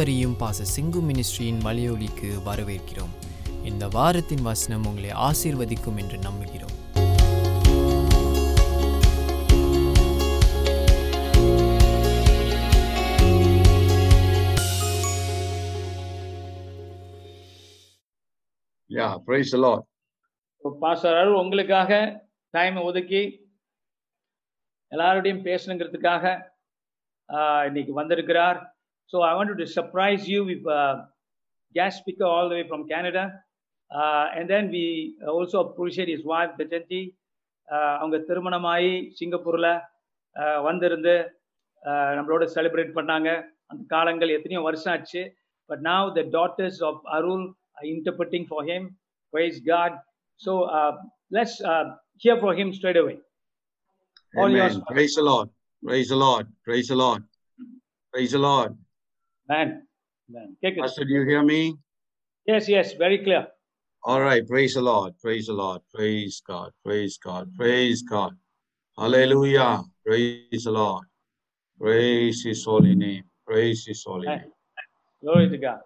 அனைவரையும் 0.00 0.36
பாச 0.38 0.64
சிங்கு 0.76 1.00
மினிஸ்ட்ரியின் 1.00 1.58
மலையொலிக்கு 1.64 2.28
வரவேற்கிறோம். 2.44 3.12
இந்த 3.64 3.88
வாரத்தின் 3.88 4.42
வசனம் 4.42 4.86
உங்களை 4.86 5.10
ஆசீர்வதிக்கும் 5.10 5.98
என்று 5.98 6.18
நம்புகிறோம். 6.18 6.74
பாஸ்டர் 20.78 21.16
அருள் 21.16 21.34
உங்களுக்காக 21.34 21.92
டைம் 22.54 22.76
ஒதுக்கி 22.76 23.22
எல்லாரோடையும் 24.92 25.44
பேசணுங்கிறதுக்காக 25.44 26.24
ஆஹ், 27.28 27.66
இன்னைக்கு 27.66 27.92
வந்திருக்கிறார். 27.92 28.79
So 29.12 29.18
I 29.28 29.32
want 29.38 29.54
to 29.62 29.66
surprise 29.78 30.24
you 30.34 30.40
with 30.50 30.66
guest 31.74 31.98
speaker 32.02 32.30
all 32.34 32.50
the 32.52 32.56
way 32.58 32.64
from 32.70 32.84
Canada 32.92 33.24
and 34.38 34.50
then 34.54 34.68
we 34.76 34.86
also 35.34 35.58
appreciate 35.66 36.12
his 36.16 36.26
wife 36.32 36.54
Bejanthi 36.60 37.02
அவங்க 38.02 38.16
திருமணமாகி 38.28 38.94
சிங்கப்பூரில் 39.20 39.70
வந்திருந்து 40.68 41.14
நம்மளோட 42.16 42.44
செலிப்ரேட் 42.56 42.96
பண்ணாங்க 42.98 43.28
அந்த 43.72 43.82
காலங்கள் 43.94 44.36
எத்தனையோ 44.38 44.62
வருஷம் 44.68 44.94
ஆச்சு 44.94 45.22
but 45.70 45.82
now 45.90 46.00
the 46.18 46.24
daughters 46.36 46.76
of 46.88 46.94
Arul 47.16 47.44
are 47.78 47.88
interpreting 47.96 48.44
for 48.52 48.60
him 48.70 48.82
praise 49.32 49.58
god 49.72 49.92
so 50.40 50.52
uh, 50.78 50.92
let's 51.30 51.60
uh, 51.62 51.84
hear 52.18 52.38
from 52.38 52.56
him 52.56 52.72
straight 52.72 52.96
away. 52.96 53.18
All 54.34 54.46
Amen. 54.46 54.56
yours. 54.56 54.80
Praise 54.88 55.14
the 55.14 55.22
Lord. 55.22 55.48
Praise 55.82 56.08
the 56.08 56.16
Lord. 56.16 56.46
Praise 56.64 56.88
the 56.88 56.96
Lord. 56.96 57.22
Praise 58.14 58.32
the 58.32 58.38
Lord. 58.40 58.76
Man, 59.50 59.82
man. 60.28 60.56
Pastor, 60.78 61.04
do 61.04 61.12
you 61.12 61.24
hear 61.26 61.42
me? 61.42 61.74
Yes, 62.46 62.68
yes, 62.68 62.92
very 62.92 63.18
clear. 63.18 63.48
All 64.04 64.20
right. 64.20 64.46
Praise 64.46 64.74
the 64.74 64.80
Lord. 64.80 65.14
Praise 65.18 65.48
the 65.48 65.54
Lord. 65.54 65.80
Praise 65.92 66.40
God. 66.46 66.70
Praise 66.84 67.18
God. 67.18 67.50
Praise 67.56 68.02
God. 68.02 68.36
Hallelujah. 68.96 69.82
Praise 70.06 70.62
the 70.62 70.70
Lord. 70.70 71.04
Praise 71.80 72.44
His 72.44 72.64
holy 72.64 72.94
name. 72.94 73.24
Praise 73.44 73.84
His 73.84 74.04
holy 74.06 74.28
name. 74.28 74.52
Glory 75.20 75.48
to 75.48 75.58
God. 75.58 75.80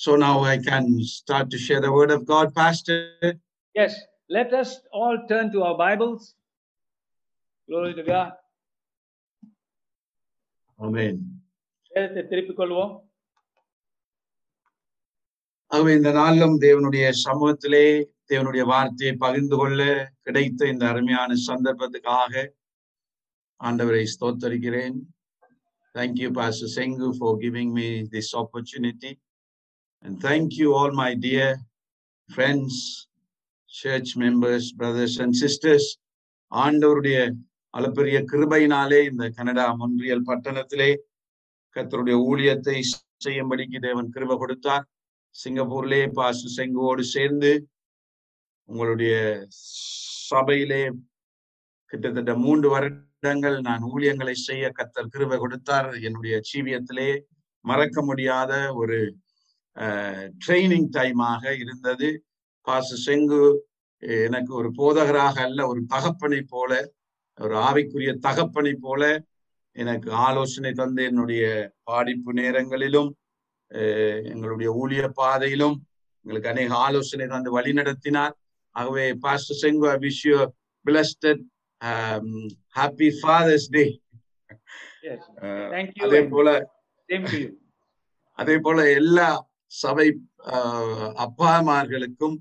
So 0.00 0.16
now 0.16 0.40
I 0.42 0.56
can 0.56 0.84
start 1.04 1.50
to 1.50 1.58
share 1.58 1.82
the 1.82 1.92
word 1.92 2.10
of 2.10 2.24
God, 2.24 2.54
Pastor. 2.54 2.98
Yes, 3.74 3.94
let 4.30 4.54
us 4.54 4.80
all 4.90 5.18
turn 5.28 5.52
to 5.52 5.62
our 5.62 5.76
Bibles. 5.76 6.34
Glory 7.68 7.92
to 7.94 8.04
God. 8.04 8.30
Amen. 10.78 11.16
திருப்பிக் 12.30 12.58
கொள்வோம் 12.60 12.92
ஆகவே 15.70 15.92
இந்த 15.98 16.10
நாளிலும் 16.12 16.56
தேவனுடைய 16.66 17.06
சமூகத்திலே 17.26 17.86
தேவனுடைய 18.32 18.64
வார்த்தையை 18.74 19.14
பகிர்ந்து 19.24 19.56
கொள்ள 19.56 19.80
கிடைத்த 20.22 20.70
இந்த 20.74 20.86
அருமையான 20.92 21.40
சந்தர்ப்பத்துக்காக 21.48 22.32
ஆண்டவரை 23.60 24.04
ஸ்தோத்தரிக்கிறேன் 24.16 24.98
Thank 25.94 26.16
you, 26.22 26.30
Pastor 26.32 26.68
Sengu, 26.76 27.08
for 27.20 27.30
giving 27.38 27.68
me 27.78 27.86
this 28.12 28.28
opportunity. 28.42 29.12
And 30.04 30.20
thank 30.20 30.56
you, 30.56 30.74
all 30.74 30.92
my 30.92 31.14
dear 31.16 31.56
friends, 32.28 33.06
church 33.70 34.16
members, 34.16 34.72
brothers 34.72 35.14
and 35.18 35.34
sisters. 35.36 35.84
ஆண்டவருடைய 36.52 37.18
அளப்பெரிய 37.74 38.16
கிருபையினாலே 38.30 38.98
இந்த 39.10 39.24
கனடா 39.36 39.66
மொன்றியல் 39.80 40.24
பட்டணத்திலே 40.28 40.88
கத்தருடைய 41.76 42.16
ஊழியத்தை 42.30 42.74
செய்யும்படிக்கு 43.24 43.78
தேவன் 43.86 44.08
கிருப 44.10 44.36
கொடுத்தார் 44.36 44.86
சிங்கப்பூர்லே 45.34 46.00
பாசு 46.16 46.48
செங்குவோடு 46.56 47.04
சேர்ந்து 47.12 47.52
உங்களுடைய 48.68 49.14
சபையிலே 50.30 50.82
கிட்டத்தட்ட 51.92 52.34
மூன்று 52.44 52.68
வருடங்கள் 52.74 53.58
நான் 53.60 53.88
ஊழியங்களை 53.92 54.36
செய்ய 54.46 54.66
கத்தர் 54.78 55.12
கிருப 55.14 55.38
கொடுத்தார் 55.38 55.90
என்னுடைய 56.06 56.36
ஜீவியத்திலே 56.50 57.10
மறக்க 57.64 58.02
முடியாத 58.02 58.52
ஒரு 58.74 58.98
ட்ரைனிங் 60.42 60.88
டைமாக 60.96 61.42
இருந்தது 61.58 62.08
பாசு 62.66 62.96
செங்கு 63.06 63.42
எனக்கு 64.26 64.52
ஒரு 64.54 64.68
போதகராக 64.78 65.36
அல்ல 65.40 65.60
ஒரு 65.66 65.80
தகப்பனை 65.86 66.40
போல 66.44 66.72
ஒரு 67.38 67.54
ஆவிக்குரிய 67.58 68.12
தகப்பனை 68.18 68.74
போல 68.80 69.02
எனக்கு 69.76 70.08
ஆலோசனை 70.20 70.72
தந்து 70.72 71.02
என்னுடைய 71.02 71.44
பாடிப்பு 71.82 72.32
நேரங்களிலும் 72.32 73.10
எங்களுடைய 74.26 74.70
ஊழிய 74.72 75.02
பாதையிலும் 75.14 75.76
எங்களுக்கு 76.26 76.48
அநேக 76.48 76.72
ஆலோசனை 76.78 77.26
தந்து 77.26 77.50
வழி 77.50 77.72
நடத்தினார் 77.72 78.34
ஆகவே 78.76 79.04
pastor 79.20 79.60
Sengu 79.62 79.92
wish 79.98 80.24
you 80.26 80.38
blessed 80.86 81.42
happy 82.76 83.10
father's 83.20 83.68
day 83.70 83.84
Yes. 85.02 85.20
Thank 85.70 85.90
you. 85.96 86.06
அதே 86.06 86.20
போல. 86.24 86.48
அதே 88.38 88.56
போல 88.58 88.78
எல்லா 88.92 89.28
சபை 89.72 90.06
அப்பா 90.44 90.60
அப்பாமார்களுக்கும் 91.24 92.36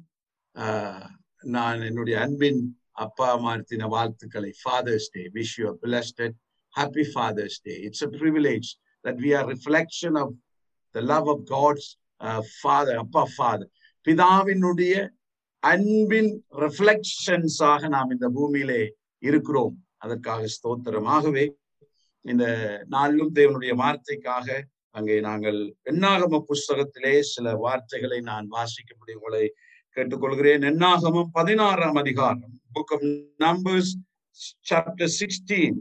நான் 1.46 1.82
என்னுடைய 1.82 2.16
அன்பின் 2.20 2.62
அப்பா 3.04 3.28
தின 3.72 3.88
வாழ்த்துக்களை. 3.88 4.52
Father's 4.62 5.10
day 5.12 5.24
wish 5.38 5.54
you 5.58 5.70
blessed 5.84 6.36
happy 6.74 7.06
father's 7.14 7.60
day 7.64 7.74
it's 7.88 8.04
a 8.08 8.10
privilege 8.18 8.70
that 9.06 9.20
we 9.26 9.32
are 9.38 9.48
reflection 9.54 10.18
of 10.22 10.34
the 10.96 11.04
love 11.12 11.30
of 11.34 11.44
God's 11.54 11.90
father 12.62 12.98
அப்பா 12.98 13.24
ஃபாதர் 13.36 13.72
பிதாவினுடைய 14.08 14.96
அன்பின் 15.64 16.32
ரிஃப்ளெக்ஷன்ஸாக 16.66 17.88
நாம் 17.88 18.12
இந்த 18.12 18.28
பூமியிலே 18.30 18.82
இருக்கிறோம். 19.24 19.76
அதற்காக 19.98 20.42
ஸ்தோத்திரமாகவே 20.56 21.46
இந்த 22.26 22.46
நாளிலும் 22.88 23.34
தேவனுடைய 23.36 23.74
வார்த்தைக்காக 23.84 24.48
அங்கே 24.96 25.16
நாங்கள் 25.20 25.60
எண்ணாகம 25.92 26.40
புஸ்தகத்திலே 26.50 27.14
சில 27.34 27.56
வார்த்தைகளை 27.56 28.20
நான் 28.30 28.48
வாசிக்கும்படி 28.52 29.14
உங்களை 29.14 29.44
கேட்டுக்கொள்கிறேன். 29.98 30.64
எண்ணாகமம் 30.72 31.32
பதினாறாம் 31.32 31.96
அதிகாரம் 31.96 32.54
book 32.76 32.94
of 32.96 33.08
Numbers 33.46 33.94
chapter 34.70 35.16
sixteen 35.20 35.80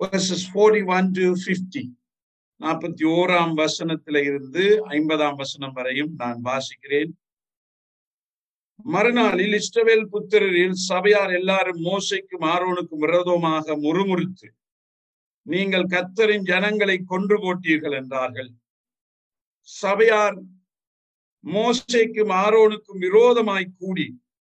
verses 0.00 0.42
41 0.54 1.08
to 1.16 1.28
50 1.44 1.84
நாற்பத்தி 2.60 3.04
ஓராம் 3.14 3.54
வசனத்தில 3.62 4.20
இருந்து 4.24 4.64
ஐம்பதாம் 4.88 5.34
வசனம் 5.34 5.72
வரையும் 5.72 6.12
நான் 6.16 6.38
வாசிக்கிறேன். 6.44 7.10
மறுநாளில் 8.84 9.54
இஸ்ரவேல் 9.60 10.06
புத்திரரில் 10.12 10.76
சபையார் 10.88 11.32
எல்லாரும் 11.32 11.80
மோசைக்கும் 11.84 12.46
ஆரோனுக்கும் 12.52 13.02
விரோதமாக 13.04 13.76
முறுமுறுத்து 13.84 14.48
நீங்கள் 15.52 15.90
கத்தரின் 15.94 16.46
ஜனங்களை 16.50 16.96
கொன்று 17.10 17.36
போட்டீர்கள் 17.42 17.94
என்றார்கள். 18.00 18.50
சபையார் 19.68 20.38
மோசைக்கும் 21.44 22.32
ஆரோனுக்கும் 22.44 23.02
விரோதமாய் 23.06 23.74
கூடி 23.80 24.06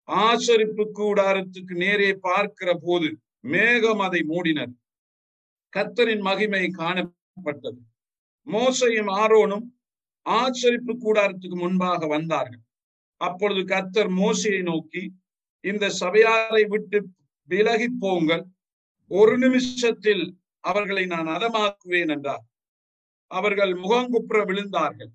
ஆசரிப்பு 0.08 0.84
கூடாரத்துக்கு 0.98 1.74
நேரே 1.84 2.10
பார்க்கிற 2.26 2.70
போது 2.82 3.08
மேகம் 3.44 4.02
அதை 4.06 4.20
மூடினர். 4.32 4.72
கத்தரின் 5.72 6.22
மகிமை 6.28 6.64
காணப்பட்டது. 6.80 7.80
மோசையும் 8.46 9.10
ஆரோனும் 9.22 9.64
ஆச்சரிப்பு 10.26 10.92
கூடாரத்துக்கு 10.94 11.56
முன்பாக 11.64 12.06
வந்தார்கள். 12.06 12.62
அப்பொழுது 13.20 13.62
கத்தர் 13.74 14.10
மோசையை 14.20 14.62
நோக்கி 14.62 15.02
இந்த 15.64 15.84
சபையாரை 16.00 16.64
விட்டு 16.68 16.98
விலகி 17.48 17.88
போங்கள். 18.04 18.44
ஒரு 19.10 19.34
நிமிஷத்தில் 19.38 20.24
அவர்களை 20.64 21.04
நான் 21.06 21.28
அதமாக்குவேன் 21.36 22.12
என்றார். 22.16 22.44
அவர்கள் 23.30 23.72
முகங்குப்புற 23.74 24.38
விழுந்தார்கள். 24.50 25.12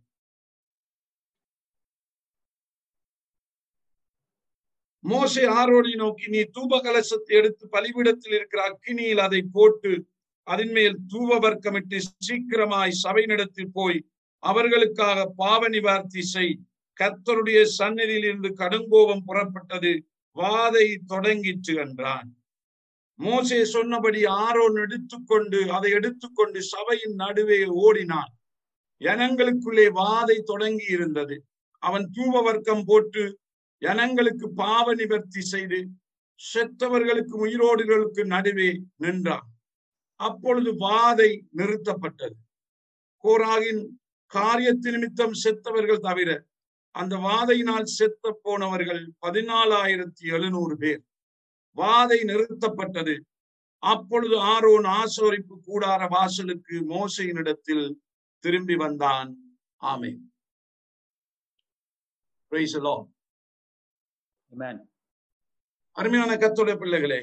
மோசை 5.04 5.44
ஆரோடி 5.60 5.94
நோக்கி 5.96 6.26
நீ 6.28 6.42
தூப 6.56 6.80
கலசத்தை 6.86 7.34
எடுத்து 7.40 7.64
பலிபீடத்தில் 7.68 8.36
இருக்கிற 8.36 8.62
அக்கினியில் 8.70 9.18
அதை 9.18 9.42
போட்டு 9.52 9.92
அதன் 10.48 10.72
மேல் 10.72 10.96
தூவ 11.08 11.38
வர்க்கமிட்டு 11.40 11.98
சீக்கிரமாய் 12.28 13.00
சபையினிடத்தில் 13.04 13.74
போய் 13.74 14.00
அவர்களுக்காக 14.44 15.26
பாவ 15.36 15.62
நிவார்த்தி 15.68 16.22
செய். 16.34 16.54
கர்த்தருடைய 17.00 17.60
சன்னதியில் 17.80 18.24
இருந்து 18.24 18.50
கடுங்கோபம் 18.62 19.26
புறப்பட்டது. 19.28 19.92
வாதை 20.38 20.88
தொடங்கிற்று 21.08 21.74
என்றான். 21.76 22.30
மோசே 23.20 23.66
சொன்னபடி 23.66 24.26
ஆரோன் 24.26 24.76
எடுத்துக்கொண்டு 24.76 25.60
அதை 25.72 25.92
எடுத்துக்கொண்டு 25.92 26.60
சபையின் 26.64 27.16
நடுவே 27.16 27.66
ஓடினான். 27.66 28.32
ஜனங்களுக்குள்ளே 29.02 29.86
வாதை 30.00 30.38
தொடங்கி 30.42 30.88
இருந்தது 30.90 31.36
அவன் 31.84 32.06
தூவ 32.12 32.42
வர்க்கம் 32.42 32.84
போட்டு 32.86 33.24
ஜனங்களுக்கு 33.82 34.46
பாவ 34.54 34.94
நிவர்த்தி 34.94 35.42
செய்து 35.42 35.80
செத்தவர்களுக்கு 36.54 37.36
உயிரோடுகளுக்கு 37.46 38.26
நடுவே 38.26 38.70
நின்றான். 38.96 39.48
அப்பொழுது 40.20 40.72
வாதை 40.86 41.30
நிறுத்தப்பட்டது. 41.58 42.38
கோராகின் 43.24 43.84
காரியத்து 44.34 44.92
நிமித்தம் 44.92 45.36
செத்தவர்கள் 45.44 46.06
தவிர 46.08 46.30
அந்த 46.96 47.16
வாதையினால் 47.28 47.94
செத்த 47.98 48.40
போனவர்கள் 48.44 49.04
பதினாலாயிரத்தி 49.22 50.26
எழுநூறு 50.36 50.78
பேர். 50.78 51.02
வாதை 51.80 52.20
நிறுத்தப்பட்டது. 52.24 53.16
அப்பொழுது 53.84 54.36
ஆரோன் 54.40 54.84
ஆசோரிப்பு 54.84 55.56
கூடார 55.68 56.08
வாசலுக்கு 56.10 56.76
மோசையினிடத்தில் 56.90 57.94
திரும்பி 58.40 58.76
வந்தான். 58.76 59.30
ஆமே 59.82 60.12
Amen. 64.52 64.78
அருமையான 65.92 66.36
கத்தோட 66.36 66.78
பிள்ளைகளே 66.78 67.20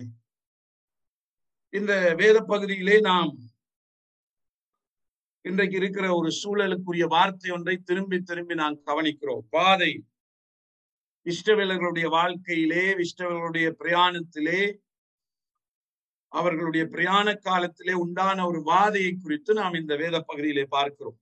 இந்த 1.72 2.14
வேத 2.14 2.40
பகுதியிலே 2.40 3.00
நாம் 3.00 3.36
இன்றைக்கு 5.40 5.76
இருக்கிற 5.76 6.14
ஒரு 6.14 6.30
சூழலுக்குரிய 6.42 7.06
வார்த்தை 7.06 7.50
ஒன்றை 7.50 7.76
திரும்பி 7.76 8.20
திரும்பி 8.20 8.54
நாம் 8.54 8.80
கவனிக்கிறோம். 8.86 9.44
பாதை 9.50 10.04
இஷ்டவேலர்களுடைய 11.26 12.06
வாழ்க்கையிலே 12.18 12.84
இஷ்டவேலர்களுடைய 13.04 13.68
பிரயாணத்திலே 13.80 14.60
அவர்களுடைய 16.32 16.84
பிரயாண 16.94 17.26
காலத்திலே 17.46 17.94
உண்டான 18.04 18.38
ஒரு 18.50 18.60
வாதையை 18.70 19.12
குறித்து 19.16 19.52
நாம் 19.54 19.78
இந்த 19.80 19.94
வேத 20.02 20.16
பகுதியிலே 20.20 20.64
பார்க்கிறோம். 20.76 21.18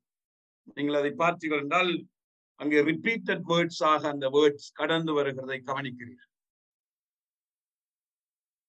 நீங்கள் 0.77 0.99
அதை 1.01 1.13
பார்த்தீர்கள் 1.23 1.63
என்றால் 1.65 1.93
அங்கே 2.61 2.79
ரிப்பீட்டட் 2.91 3.45
வேர்ட்ஸ் 3.51 3.83
ஆக 3.93 4.03
அந்த 4.09 4.27
வேர்ட்ஸ் 4.37 4.69
கடந்து 4.81 5.13
வருகிறதை 5.19 5.59
கவனிக்கிறீர்கள். 5.71 6.31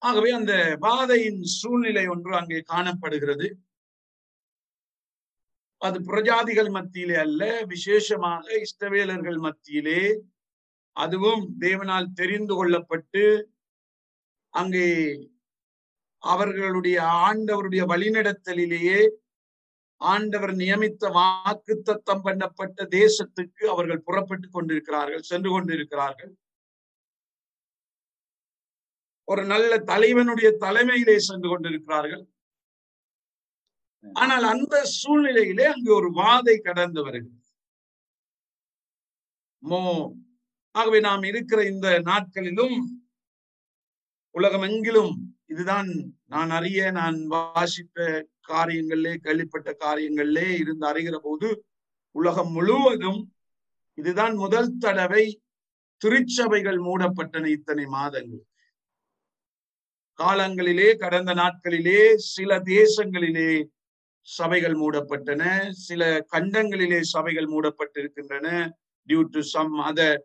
ஆகவே 0.02 0.32
அந்த 0.40 0.54
வாதையின் 0.86 1.42
சூழ்நிலை 1.60 2.06
ஒன்று 2.14 2.34
அங்கே 2.40 2.60
காணப்படுகிறது. 2.74 3.48
அது 5.82 5.98
பிரஜாதிகள் 6.12 6.70
மத்தியிலே 6.78 7.18
அல்ல 7.26 7.42
விசேஷமாக 7.74 8.46
இஷ்டவேலர்கள் 8.66 9.40
மத்தியிலே 9.48 10.00
அதுவும் 10.96 11.44
தேவனால் 11.66 12.16
தெரிந்து 12.22 12.54
கொள்ளப்பட்டு 12.56 13.24
அங்கே 14.54 14.88
அவர்களுடைய 16.24 16.98
ஆண்டவருடைய 17.28 17.84
வழிநடத்தலிலேயே 17.94 19.00
ஆண்டவர் 20.02 20.54
நியமித்த 20.62 21.10
வாக்கு 21.18 21.74
தத்தம் 21.88 22.24
பண்ணப்பட்ட 22.26 22.88
தேசத்துக்கு 23.00 23.64
அவர்கள் 23.74 24.06
புறப்பட்டு 24.08 24.48
கொண்டிருக்கிறார்கள் 24.50 25.24
சென்று 25.32 25.50
கொண்டிருக்கிறார்கள். 25.52 26.32
ஒரு 29.28 29.44
நல்ல 29.52 29.72
தலைவனுடைய 29.92 30.50
தலைமையிலே 30.66 31.18
சென்று 31.30 31.48
கொண்டிருக்கிறார்கள். 31.50 32.24
ஆனால் 34.06 34.46
அந்த 34.54 34.76
சூழ்நிலையிலே 35.00 35.66
அங்கு 35.74 35.92
ஒரு 36.00 36.10
வாதை 36.22 36.56
கடந்து 36.68 37.02
வருகிறது. 37.06 37.42
மோ 39.64 39.82
ஆகவே 40.76 41.00
நாம் 41.00 41.24
இருக்கிற 41.24 41.64
இந்த 41.64 42.00
நாட்களிலும் 42.00 42.76
உலகமெங்கிலும் 44.36 45.14
இதுதான் 45.46 45.90
நான் 46.26 46.50
அறிய 46.50 46.92
நான் 46.92 47.28
வாசித்த 47.28 48.26
காரியங்களிலே 48.50 49.16
கேள்விப்பட்ட 49.16 49.76
காரியங்களிலே 49.80 50.58
இருந்து 50.58 50.86
அறிகிற 50.88 51.16
போது 51.18 51.48
உலகம் 52.16 52.52
முழுவதும் 52.52 53.22
இதுதான் 53.98 54.34
முதல் 54.34 54.78
தடவை 54.78 55.42
திருச்சபைகள் 56.02 56.78
மூடப்பட்டன 56.78 57.46
இத்தனை 57.46 57.86
மாதங்கள். 57.86 58.44
காலங்களிலே 60.20 60.96
கடந்த 60.96 61.34
நாட்களிலே 61.34 62.16
சில 62.16 62.60
தேசங்களிலே 62.60 63.50
சபைகள் 64.28 64.74
மூடப்பட்டன 64.74 65.72
சில 65.72 66.26
கண்டங்களிலே 66.34 67.00
சபைகள் 67.02 67.46
மூடப்பட்டிருக்கின்றன 67.46 68.48
due 69.10 69.22
to 69.32 69.42
some 69.42 69.74
other 69.74 70.20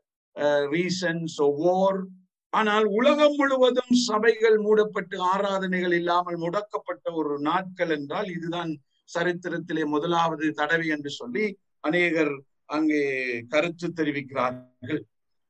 reasons 0.44 1.40
or 1.42 2.06
ஆனால் 2.48 2.84
உலகம் 2.84 3.34
முழுவதும் 3.36 3.94
சபைகள் 3.94 4.58
மூடப்பட்டு 4.58 5.22
ஆராதனைகள் 5.22 5.92
இல்லாமல் 5.92 6.36
முடக்கப்பட்ட 6.36 7.12
ஒரு 7.12 7.40
நாட்கள் 7.40 7.88
என்றால் 7.88 8.26
இதுதான் 8.26 8.80
சரித்திரத்திலே 9.14 9.86
முதலாவது 9.86 10.52
தடவை 10.52 10.86
என்று 10.86 11.10
சொல்லி 11.10 11.58
அநேகர் 11.80 12.42
அங்கே 12.66 13.02
கருத்து 13.48 13.88
தெரிவிக்கிறார்கள். 13.88 15.02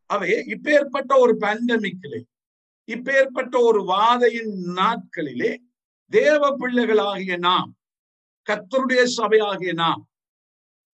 அவை 0.06 0.44
இப்பேற்பட்ட 0.46 1.18
ஒரு 1.18 1.36
பேண்டமிக்கிலே 1.40 2.20
இப்பேற்பட்ட 2.86 3.62
ஒரு 3.62 3.84
வாதையின் 3.84 4.54
நாட்களிலே 4.76 5.56
தேவ 6.06 6.56
பிள்ளைகளாகிய 6.56 7.36
நாம் 7.36 7.76
கத்தருடைய 8.48 9.06
சபையாகிய 9.16 9.72
நாம் 9.72 10.09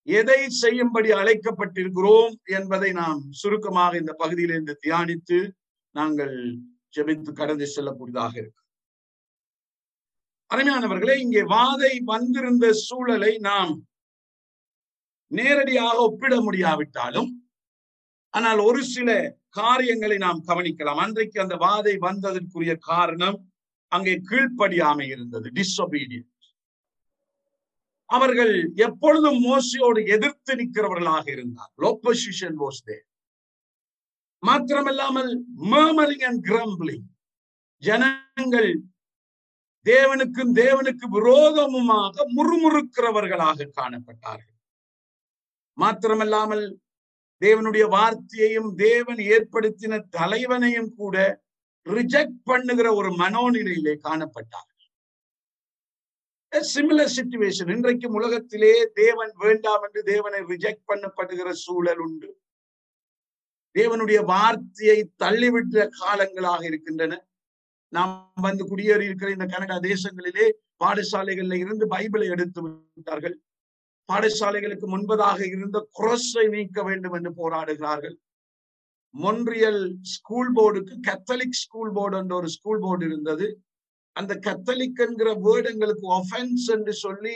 எதை 0.08 0.40
செய்யும்படி 0.62 1.10
அழைக்கப்பட்டிருக்கிறோம் 1.12 2.34
என்பதை 2.58 2.90
நாம் 3.02 3.22
சுருக்கமாக 3.32 3.98
இந்த 3.98 4.14
பகுதியிலிருந்து 4.14 4.74
தியானித்து 4.86 5.40
நாங்கள் 5.96 6.36
ஜெபித்து 6.96 7.32
கடந்து 7.34 7.66
செல்லக்கூடியதாக 7.76 8.34
இருக்கு. 8.42 8.62
அருமையானவர்களே 10.52 11.16
இங்கே 11.26 11.42
வாதை 11.56 11.94
வந்திருந்த 12.12 12.66
சூழலை 12.88 13.32
நாம் 13.50 13.74
நேரடியாக 15.32 15.96
ஒப்பிட 16.08 16.34
முடியாவிட்டாலும் 16.42 17.32
ஆனால் 18.34 18.60
ஒரு 18.60 18.82
சில 18.94 19.10
காரியங்களை 19.50 20.18
நாம் 20.18 20.46
கவனிக்கலாம். 20.48 21.02
அன்றைக்கு 21.06 21.38
அந்த 21.44 21.56
வாதை 21.66 21.94
வந்ததற்குரிய 22.08 22.74
காரணம் 22.92 23.38
அங்கே 23.92 24.14
கீழ்ப்படியாமை 24.30 25.08
இருந்தது 25.16 25.48
டிஸ்ஒபீடியன் 25.58 26.30
அவர்கள் 28.06 28.72
எப்பொழுதும் 28.76 29.44
மோசையோடு 29.44 30.08
எதிர்த்து 30.08 30.56
நிற்கிறவர்களாக 30.56 31.32
இருந்தார். 31.32 31.72
வாஸ் 31.78 33.00
மாத்திரமல்லாமல் 34.40 36.22
அண்ட் 36.22 36.46
கிரம்பிளிங். 36.46 37.08
ஜனங்கள் 37.78 38.82
தேவனுக்கும் 39.86 40.54
தேவனுக்கு 40.54 41.06
விரோதமுமாக 41.12 42.16
முறுமுறுக்கிறவர்களாக 42.36 43.70
காணப்பட்டார்கள். 43.82 44.54
மாத்திரமல்லாமல் 45.74 46.80
தேவனுடைய 47.40 47.86
வார்த்தையையும் 47.90 48.76
தேவன் 48.76 49.18
ஏற்படுத்தின 49.18 50.04
தலைவனையும் 50.10 50.94
கூட 50.96 51.44
ரிஜெக்ட் 51.86 52.38
பண்ணுகிற 52.44 52.94
ஒரு 52.94 53.10
மனோநிலையிலே 53.10 53.96
காணப்பட்டார். 54.04 54.75
சிமிலர் 56.52 57.14
சிச்சுவேஷன் 57.16 57.72
இன்றைக்கும் 57.76 58.14
உலகத்திலே 58.14 58.74
தேவன் 58.94 59.32
வேண்டாம் 59.38 59.84
என்று 59.84 60.02
தேவனை 60.04 60.40
ரிஜெக்ட் 60.42 60.88
பண்ணப்படுகிற 60.88 61.50
சூழல் 61.52 61.98
உண்டு. 61.98 62.30
தேவனுடைய 63.76 64.20
வார்த்தையை 64.26 65.00
தள்ளிவிட்ட 65.24 65.88
காலங்களாக 66.02 66.62
இருக்கின்றன. 66.66 67.14
நாம் 67.94 68.14
வந்து 68.42 68.64
குடியேறி 68.68 69.06
இருக்கிற 69.06 69.32
இந்த 69.32 69.46
கனடா 69.46 69.78
தேசங்களிலே 69.80 70.46
பாடசாலைகள்ல 70.80 71.58
இருந்து 71.58 71.86
பைபிளை 71.88 72.28
எடுத்து 72.30 72.62
விட்டார்கள். 72.64 73.36
பாடசாலைகளுக்கு 74.10 74.88
முன்பதாக 74.96 75.40
இருந்த 75.48 75.78
குரஸை 76.00 76.46
நீக்க 76.50 76.84
வேண்டும் 76.84 77.14
என்று 77.14 77.32
போராடுகிறார்கள். 77.42 78.16
மொன்றியல் 79.14 79.84
ஸ்கூல் 80.02 80.52
போர்டுக்கு 80.56 80.96
கத்தலிக் 81.08 81.62
ஸ்கூல் 81.64 81.92
போர்டு 81.92 82.18
என்ற 82.18 82.36
ஒரு 82.36 82.50
ஸ்கூல் 82.50 82.80
போர்டு 82.80 83.06
இருந்தது. 83.06 83.48
அந்த 84.16 84.34
கத்தலிக்கிற 84.46 85.08
என்கிற 85.08 85.30
வேர்டு 85.46 85.70
எங்களுக்கு 85.74 86.06
ஒஃபென்ஸ் 86.20 86.68
என்று 86.76 86.94
சொல்லி 87.04 87.36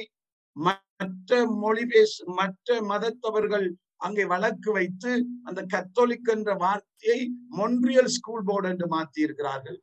மற்ற 0.55 1.39
மொழி 1.63 1.83
பேச 1.85 2.23
மற்ற 2.39 2.77
மதத்தவர்கள் 2.91 3.67
அங்கே 3.97 4.23
வழக்கு 4.25 4.69
வைத்து 4.71 5.11
அந்த 5.43 5.61
கத்தோலிக் 5.73 6.31
என்ற 6.35 6.49
வார்த்தையை 6.55 7.19
மொன்றியல் 7.59 8.11
ஸ்கூல் 8.17 8.45
போர்டு 8.49 8.69
என்று 8.69 8.87
மாற்றி 8.87 9.19
இருக்கிறார்கள் 9.21 9.79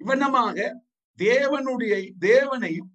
இவனமாக 0.00 0.56
தேவனுடைய 1.18 1.94
தேவனையும் 2.18 2.90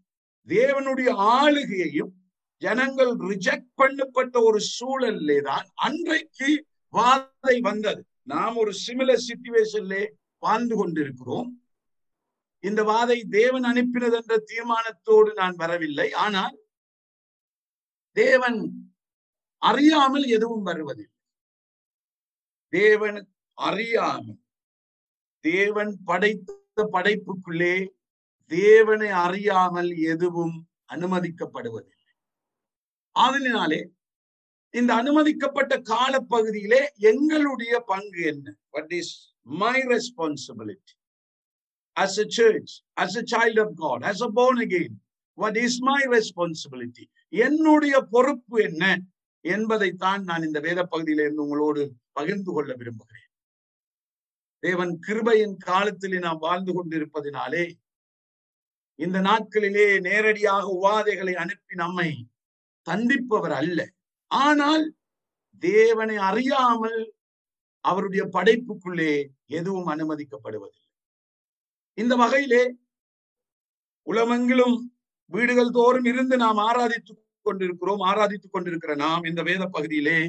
தேவனுடைய 0.47 1.09
ஆளுகையையும் 1.35 2.13
ஜனங்கள் 2.61 3.11
ரிஜெக்ட் 3.29 3.71
பண்ணப்பட்ட 3.81 4.35
ஒரு 4.43 4.59
சூழல்லே 4.75 5.37
தான் 5.41 5.65
அன்றைக்கு 5.87 6.49
வாதை 6.93 7.55
வந்தது. 7.61 8.01
நாம் 8.23 8.55
ஒரு 8.55 8.71
சிமிலர் 8.85 9.25
சிச்சுவேஷன்லே 9.27 10.03
வாழ்ந்து 10.43 10.75
கொண்டிருக்கிறோம். 10.75 11.49
இந்த 12.67 12.81
வாதை 12.91 13.17
தேவன் 13.37 13.65
அனுப்பினது 13.71 14.17
என்ற 14.21 14.35
தீர்மானத்தோடு 14.51 15.31
நான் 15.33 15.55
வரவில்லை. 15.61 16.07
ஆனால் 16.25 16.55
தேவன் 18.17 18.59
அறியாமல் 19.61 20.25
எதுவும் 20.35 20.65
வருவதில்லை. 20.69 21.11
தேவன் 22.73 23.19
அறியாமல் 23.57 24.41
தேவன் 25.45 25.91
படைத்த 26.09 26.87
படைப்புக்குள்ளே 26.95 27.75
தேவனை 28.51 29.09
அறியாமல் 29.25 29.91
எதுவும் 30.13 30.55
அனுமதிக்கப்படுவதில்லை. 30.93 32.11
அதனாலே 33.15 33.81
இந்த 34.73 34.91
அனுமதிக்கப்பட்ட 35.01 35.73
காலப்பகுதியிலே 35.93 36.81
எங்களுடைய 37.11 37.73
பங்கு 37.91 38.21
என்ன? 38.31 38.47
What 38.73 38.89
is 38.99 39.13
my 39.61 39.77
responsibility 39.93 40.93
as 42.03 42.13
a 42.17 42.27
church 42.37 42.69
as 43.03 43.13
a 43.15 43.23
child 43.33 43.57
of 43.63 43.69
god 43.83 43.99
as 44.11 44.21
a 44.21 44.29
born 44.37 44.59
again 44.67 44.93
what 45.37 45.55
is 45.57 45.73
my 45.81 46.01
responsibility? 46.17 47.05
என்னுடைய 47.45 47.95
பொறுப்பு 48.13 48.57
என்ன 48.63 48.83
என்பதைத்தான் 49.45 50.21
நான் 50.23 50.43
இந்த 50.43 50.59
வேத 50.59 50.79
பகுதியிலிருந்து 50.83 51.43
உங்களோடு 51.43 51.81
பகிர்ந்து 52.11 52.51
கொள்ள 52.53 52.71
விரும்புகிறேன். 52.73 53.31
தேவன் 54.63 54.93
கிருபையின் 55.07 55.57
காலத்திலே 55.57 56.19
நாம் 56.19 56.37
வாழ்ந்து 56.37 56.71
கொண்டிருப்பதினாலே 56.75 57.65
இந்த 58.99 59.17
நாட்களிலே 59.19 59.87
நேரடியாக 59.99 60.65
உவாதைகளை 60.81 61.33
அனுப்பி 61.33 61.75
நம்மை 61.75 62.09
தண்டிப்பவர் 62.87 63.55
அல்ல. 63.61 63.79
ஆனால் 64.31 64.85
தேவனை 65.63 66.17
அறியாமல் 66.29 66.99
அவருடைய 67.85 68.23
படைப்புக்குள்ளே 68.25 69.11
எதுவும் 69.45 69.87
அனுமதிக்கப்படுவதில்லை. 69.87 70.84
இந்த 71.97 72.13
வகையிலே 72.15 72.63
உலமெங்கிலும் 74.07 74.75
வீடுகள் 75.31 75.75
தோறும் 75.77 76.05
இருந்து 76.05 76.35
நாம் 76.37 76.59
ஆராதித்துக் 76.69 77.21
கொண்டிருக்கிறோம் 77.45 78.01
ஆராதித்துக் 78.01 78.55
கொண்டிருக்கிற 78.55 78.93
நாம் 78.95 79.23
இந்த 79.23 79.41
வேத 79.41 79.63
பகுதியிலே 79.65 80.19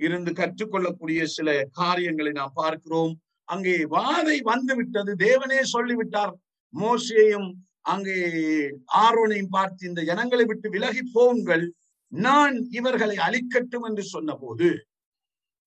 இருந்து 0.00 0.30
கற்றுக்கொள்ளக்கூடிய 0.32 1.20
சில 1.36 1.48
காரியங்களை 1.72 2.32
நாம் 2.32 2.54
பார்க்கிறோம். 2.54 3.12
அங்கே 3.48 3.74
வாதை 3.96 4.36
வந்து 4.42 4.72
விட்டது 4.76 5.12
தேவனே 5.26 5.60
சொல்லிவிட்டார். 5.74 6.32
மோசையையும் 6.74 7.48
அங்கே 7.92 8.16
ஆரோனையும் 9.04 9.54
பார்த்து 9.56 9.88
இந்த 9.88 10.00
ஜனங்களை 10.02 10.44
விட்டு 10.46 10.68
விலகி 10.70 11.02
போங்கள் 11.12 11.64
நான் 12.12 12.56
இவர்களை 12.70 13.16
அழிக்கட்டும் 13.26 13.86
என்று 13.88 14.04
சொன்ன 14.14 14.30
போது 14.34 14.68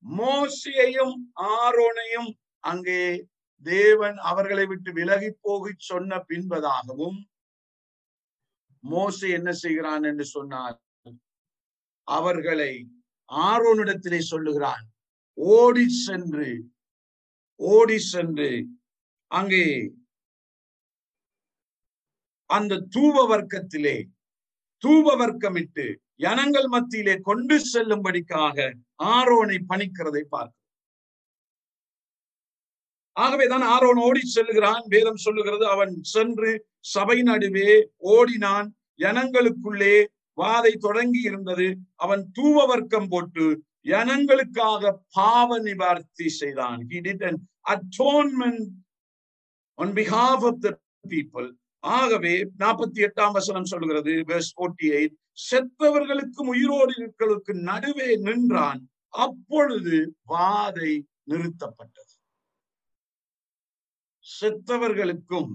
மோசையையும் 0.05 1.15
ஆரோனையும் 1.55 2.29
அங்கே 2.63 2.99
தேவன் 3.65 4.17
அவர்களை 4.21 4.65
விட்டு 4.65 4.89
விலகி 4.91 5.29
போகி 5.37 5.73
சொன்ன 5.83 6.17
பின்பதாகவும் 6.29 7.19
மோசை 8.83 9.29
என்ன 9.29 9.49
செய்கிறான் 9.53 10.03
என்று 10.03 10.25
சொன்னால் 10.25 10.77
அவர்களை 12.07 12.71
ஆரோனிடத்திலே 13.29 14.19
சொல்லுகிறான் 14.23 14.85
ஓடி 15.37 15.85
சென்று 15.97 16.49
ஓடி 17.59 17.97
சென்று 18.03 18.49
அங்கே 19.31 19.65
அந்த 22.49 22.79
தூப 22.93 23.15
வர்க்கத்திலே 23.27 23.97
தூப 24.83 25.13
வர்க்கமிட்டு 25.15 25.85
ஜனங்கள் 26.15 26.67
மத்தியிலே 26.67 27.15
கொண்டு 27.21 27.55
செல்லும்படிக்காக 27.65 28.57
ஆரோனை 29.11 29.57
பணிக்கிறதை 29.69 30.23
பார்க்க 30.29 30.60
ஆகவேதான் 33.11 33.61
ஆரோன் 33.61 33.97
ஓடி 33.97 34.21
செல்லுகிறான். 34.35 34.87
வேதம் 34.87 35.15
சொல்லுகிறது 35.15 35.67
அவன் 35.67 35.97
சென்று 36.01 36.65
சபை 36.79 37.21
நடுவே 37.21 37.89
ஓடினான். 37.97 38.75
ஜனங்களுக்குள்ளே 38.97 40.05
வாதை 40.37 40.77
தொடங்கி 40.77 41.21
இருந்தது. 41.21 41.77
அவன் 41.95 42.31
தூவ 42.33 42.65
வர்க்கம் 42.65 43.07
போட்டு 43.07 43.63
ஜனங்களுக்காக 43.83 44.95
பாவ 45.11 45.59
நிவார்த்தி 45.59 46.29
செய்தான். 46.29 46.85
He 46.89 46.91
did 46.91 47.27
an 47.27 47.49
atonement 47.69 48.67
on 49.75 49.93
behalf 49.93 50.41
of 50.41 50.53
the 50.63 50.69
people. 51.09 51.51
ஆகவே 51.79 52.49
நாற்பத்தி 52.59 53.07
எட்டாம் 53.07 53.31
வசனம் 53.31 53.65
சொல்கிறது 53.65 54.11
verse 54.11 54.51
48 54.55 55.19
செத்தவர்களுக்கும் 55.51 56.45
உயிரோடு 56.45 57.13
நடுவே 57.45 58.15
நின்றான். 58.15 58.89
அப்பொழுது 59.07 60.15
வாதை 60.27 61.01
நிறுத்தப்பட்டது. 61.29 62.10
செத்தவர்களுக்கும் 64.39 65.51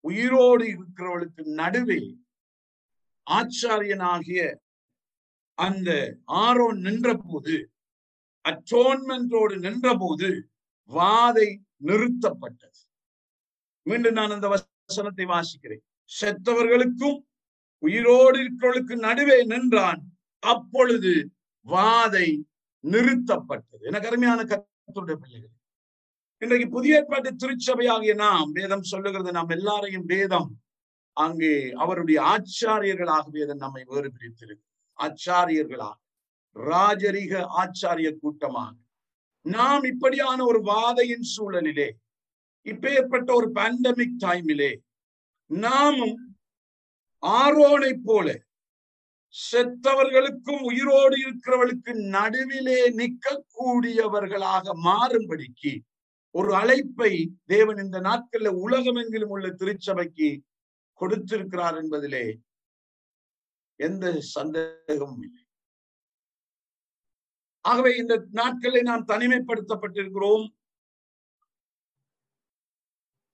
உயிரோடு 0.00 0.64
இருக்கிறவர்களுக்கும் 0.66 1.54
நடுவே 1.54 2.00
ஆச்சாரியனாகிய 3.26 4.40
அந்த 5.58 5.90
ஆரோன் 6.24 6.78
நின்ற 6.80 7.14
போது 7.14 7.70
நின்றபோது 8.44 9.56
நின்ற 9.58 9.96
போது 9.98 10.28
வாதை 10.90 11.48
நிறுத்தப்பட்டது. 11.84 12.80
மீண்டும் 13.82 14.12
நான் 14.12 14.30
அந்த 14.30 14.48
வசனத்தை 14.48 15.24
வாசிக்கிறேன். 15.24 15.82
செத்தவர்களுக்கும் 16.20 17.18
உயிரோடு 17.78 18.38
இருக்கிறவர்களுக்கு 18.38 18.96
நடுவே 18.98 19.44
நின்றான் 19.44 20.02
அப்பொழுது 20.38 21.12
வாதை 21.66 22.28
நிறுத்தப்பட்டது. 22.84 23.84
எனக்கு 23.88 24.08
அருமையான 24.08 24.42
கத்துடைய 24.42 25.16
பிள்ளைகள் 25.22 25.54
இன்றைக்கு 26.42 26.66
புதிய 26.68 26.96
ஏற்பாட்டு 26.96 27.30
திருச்சபையாகிய 27.32 28.14
நாம் 28.14 28.50
வேதம் 28.52 28.82
சொல்லுகிறது 28.82 29.30
நாம் 29.32 29.48
எல்லாரையும் 29.48 30.04
வேதம். 30.04 30.48
அங்கே 31.16 31.52
அவருடைய 31.74 32.18
ஆச்சாரியர்களாக 32.32 33.24
வேதம் 33.30 33.62
நம்மை 33.64 33.82
வேறு 33.84 34.08
பிரித்திருக்கு 34.16 34.64
ஆச்சாரியர்களாக 34.98 35.96
ராஜரிக 36.56 37.32
ஆச்சாரிய 37.62 38.10
கூட்டமாக. 38.16 38.74
நாம் 39.46 39.84
இப்படியான 39.84 40.38
ஒரு 40.44 40.60
வாதையின் 40.62 41.26
சூழலிலே 41.34 41.88
இப்பேற்பட்ட 42.66 43.28
ஒரு 43.34 43.48
பேண்டமிக் 43.50 44.20
டைமிலே 44.24 44.72
நாமும் 45.50 46.16
ஆரோனை 47.22 47.92
போல 48.06 48.28
செத்தவர்களுக்கும் 49.34 50.62
உயிரோடு 50.62 51.16
இருக்கிறவர்களுக்கு 51.24 51.92
நடுவிலே 52.16 52.80
நிற்கக்கூடியவர்களாக 53.00 54.74
மாறும்படிக்கு 54.84 55.72
ஒரு 56.36 56.50
அழைப்பை 56.54 57.12
தேவன் 57.44 57.76
இந்த 57.76 58.00
நாட்கள்ல 58.00 58.48
உலகமெங்கிலும் 58.64 59.32
உள்ள 59.34 59.46
திருச்சபைக்கு 59.50 60.28
கொடுத்திருக்கிறார் 60.92 61.76
என்பதிலே 61.82 62.26
எந்த 63.76 64.20
சந்தேகமும் 64.20 65.22
இல்லை. 65.22 65.42
ஆகவே 67.60 67.96
இந்த 67.96 68.14
நாட்களில் 68.30 68.82
நாம் 68.82 69.06
தனிமைப்படுத்தப்பட்டிருக்கிறோம். 69.06 70.44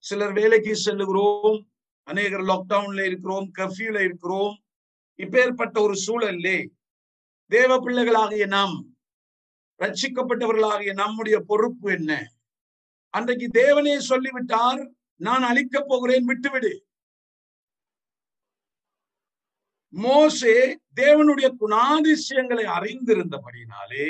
சிலர் 0.03 0.33
வேலைக்கு 0.33 0.73
செல்லுகிறோம். 0.85 1.59
அநேகர் 2.07 2.41
லாக்டவுன்ல 2.41 3.05
இருக்கிறோம் 3.05 3.51
கர்ஃபியூல 3.57 3.99
இருக்கிறோம். 4.03 4.55
இப்பேற்பட்ட 5.19 5.77
ஒரு 5.81 5.95
சூழல்லே 6.05 6.57
தேவ 7.51 7.71
பிள்ளைகளாகிய 7.79 8.45
நாம் 8.45 8.75
ரட்சிக்கப்பட்டவர்களாகிய 9.79 10.93
நம்முடைய 10.93 11.39
பொறுப்பு 11.39 11.87
என்ன? 11.91 12.11
அன்றைக்கு 13.13 13.47
தேவனே 13.59 13.95
சொல்லிவிட்டார் 14.01 14.81
நான் 15.19 15.43
அழிக்கப் 15.43 15.89
போகிறேன் 15.89 16.25
விட்டுவிடு. 16.25 16.71
மோசே 19.93 20.55
தேவனுடைய 20.95 21.47
குணாதிசயங்களை 21.59 22.65
அறிந்திருந்தபடினாலே 22.77 24.07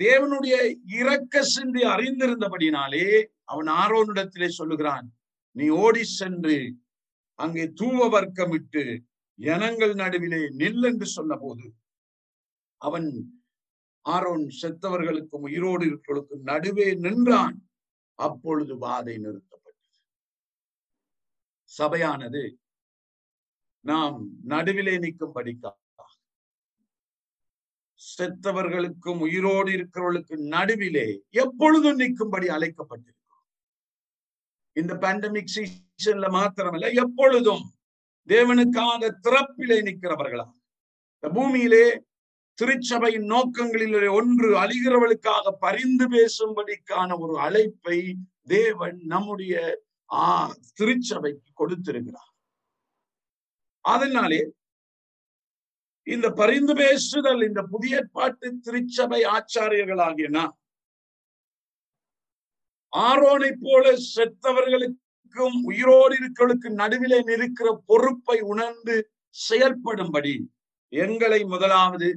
தேவனுடைய 0.00 0.56
இரக்க 0.92 1.42
சிந்தி 1.42 1.82
அறிந்திருந்தபடினாலே 1.84 3.06
அவன் 3.44 3.68
ஆரோனிடத்திலே 3.76 4.48
சொல்லுகிறான் 4.48 5.06
நீ 5.56 5.66
ஓடி 5.68 6.04
சென்று 6.12 6.56
அங்கே 7.38 7.64
தூவ 7.80 8.08
வர்க்கமிட்டு 8.08 8.84
ஜனங்கள் 9.38 9.94
நடுவிலே 9.94 10.42
நில் 10.56 10.84
என்று 10.84 11.06
சொன்ன 11.06 11.32
போது 11.36 11.66
அவன் 12.80 13.08
ஆரோன் 14.06 14.44
செத்தவர்களுக்கும் 14.60 15.44
உயிரோடு 15.48 15.84
இருக்கிறவர்களுக்கும் 15.86 16.48
நடுவே 16.50 16.88
நின்றான். 17.04 17.56
அப்பொழுது 18.18 18.74
வாதை 18.76 19.14
நிறுத்தப்பட்டது. 19.24 19.72
சபையானது 21.70 22.42
நாம் 23.84 24.16
நடுவிலே 24.44 24.94
நிற்கும்படிக்கா 24.98 25.72
செத்தவர்களுக்கும் 28.00 29.20
உயிரோடு 29.20 29.70
இருக்கிறவர்களுக்கு 29.70 30.36
நடுவிலே 30.54 31.06
எப்பொழுதும் 31.42 31.96
நிற்கும்படி 31.96 32.46
அழைக்கப்பட்டிருக்கும் 32.48 33.14
இந்த 34.76 34.94
பேண்டமிக் 34.94 35.52
சீசன்ல 35.54 36.28
மாத்திரமல்ல 36.28 36.88
எப்பொழுதும் 36.94 37.64
தேவனுக்காக 38.28 39.10
திறப்பிலே 39.26 39.78
நிற்கிறவர்களா 39.88 40.46
இந்த 41.16 41.28
பூமியிலே 41.34 41.84
திருச்சபையின் 42.58 43.26
நோக்கங்களிலே 43.30 44.08
ஒன்று 44.10 44.48
அழிகிறவளுக்காக 44.58 45.52
பரிந்து 45.60 46.06
பேசும்படிக்கான 46.06 47.18
ஒரு 47.18 47.34
அழைப்பை 47.40 47.98
தேவன் 48.46 48.98
நம்முடைய 49.04 49.54
ஆ 50.10 50.26
திருச்சபைக்கு 50.74 51.50
கொடுத்திருக்கிறார். 51.54 52.32
அதனாலே 53.84 54.42
இந்த 56.06 56.26
பரிந்து 56.30 56.74
பேசுதல் 56.74 57.42
இந்த 57.42 57.62
புதிய 57.62 57.96
பாட்டு 58.12 58.48
திருச்சபை 58.58 59.20
ஆச்சாரியர்களாகிய 59.36 60.28
ஆரோனை 62.92 63.50
போல 63.62 63.84
செத்தவர்களுக்கும் 64.14 65.56
உயிரோடு 65.64 66.14
இருக்கிறவர்களுக்கு 66.14 66.70
நடுவிலே 66.82 67.18
இருக்கிற 67.36 67.68
பொறுப்பை 67.86 68.40
உணர்ந்து 68.52 68.94
செயல்படும்படி 69.36 70.34
எங்களை 70.92 71.40
முதலாவது 71.44 72.08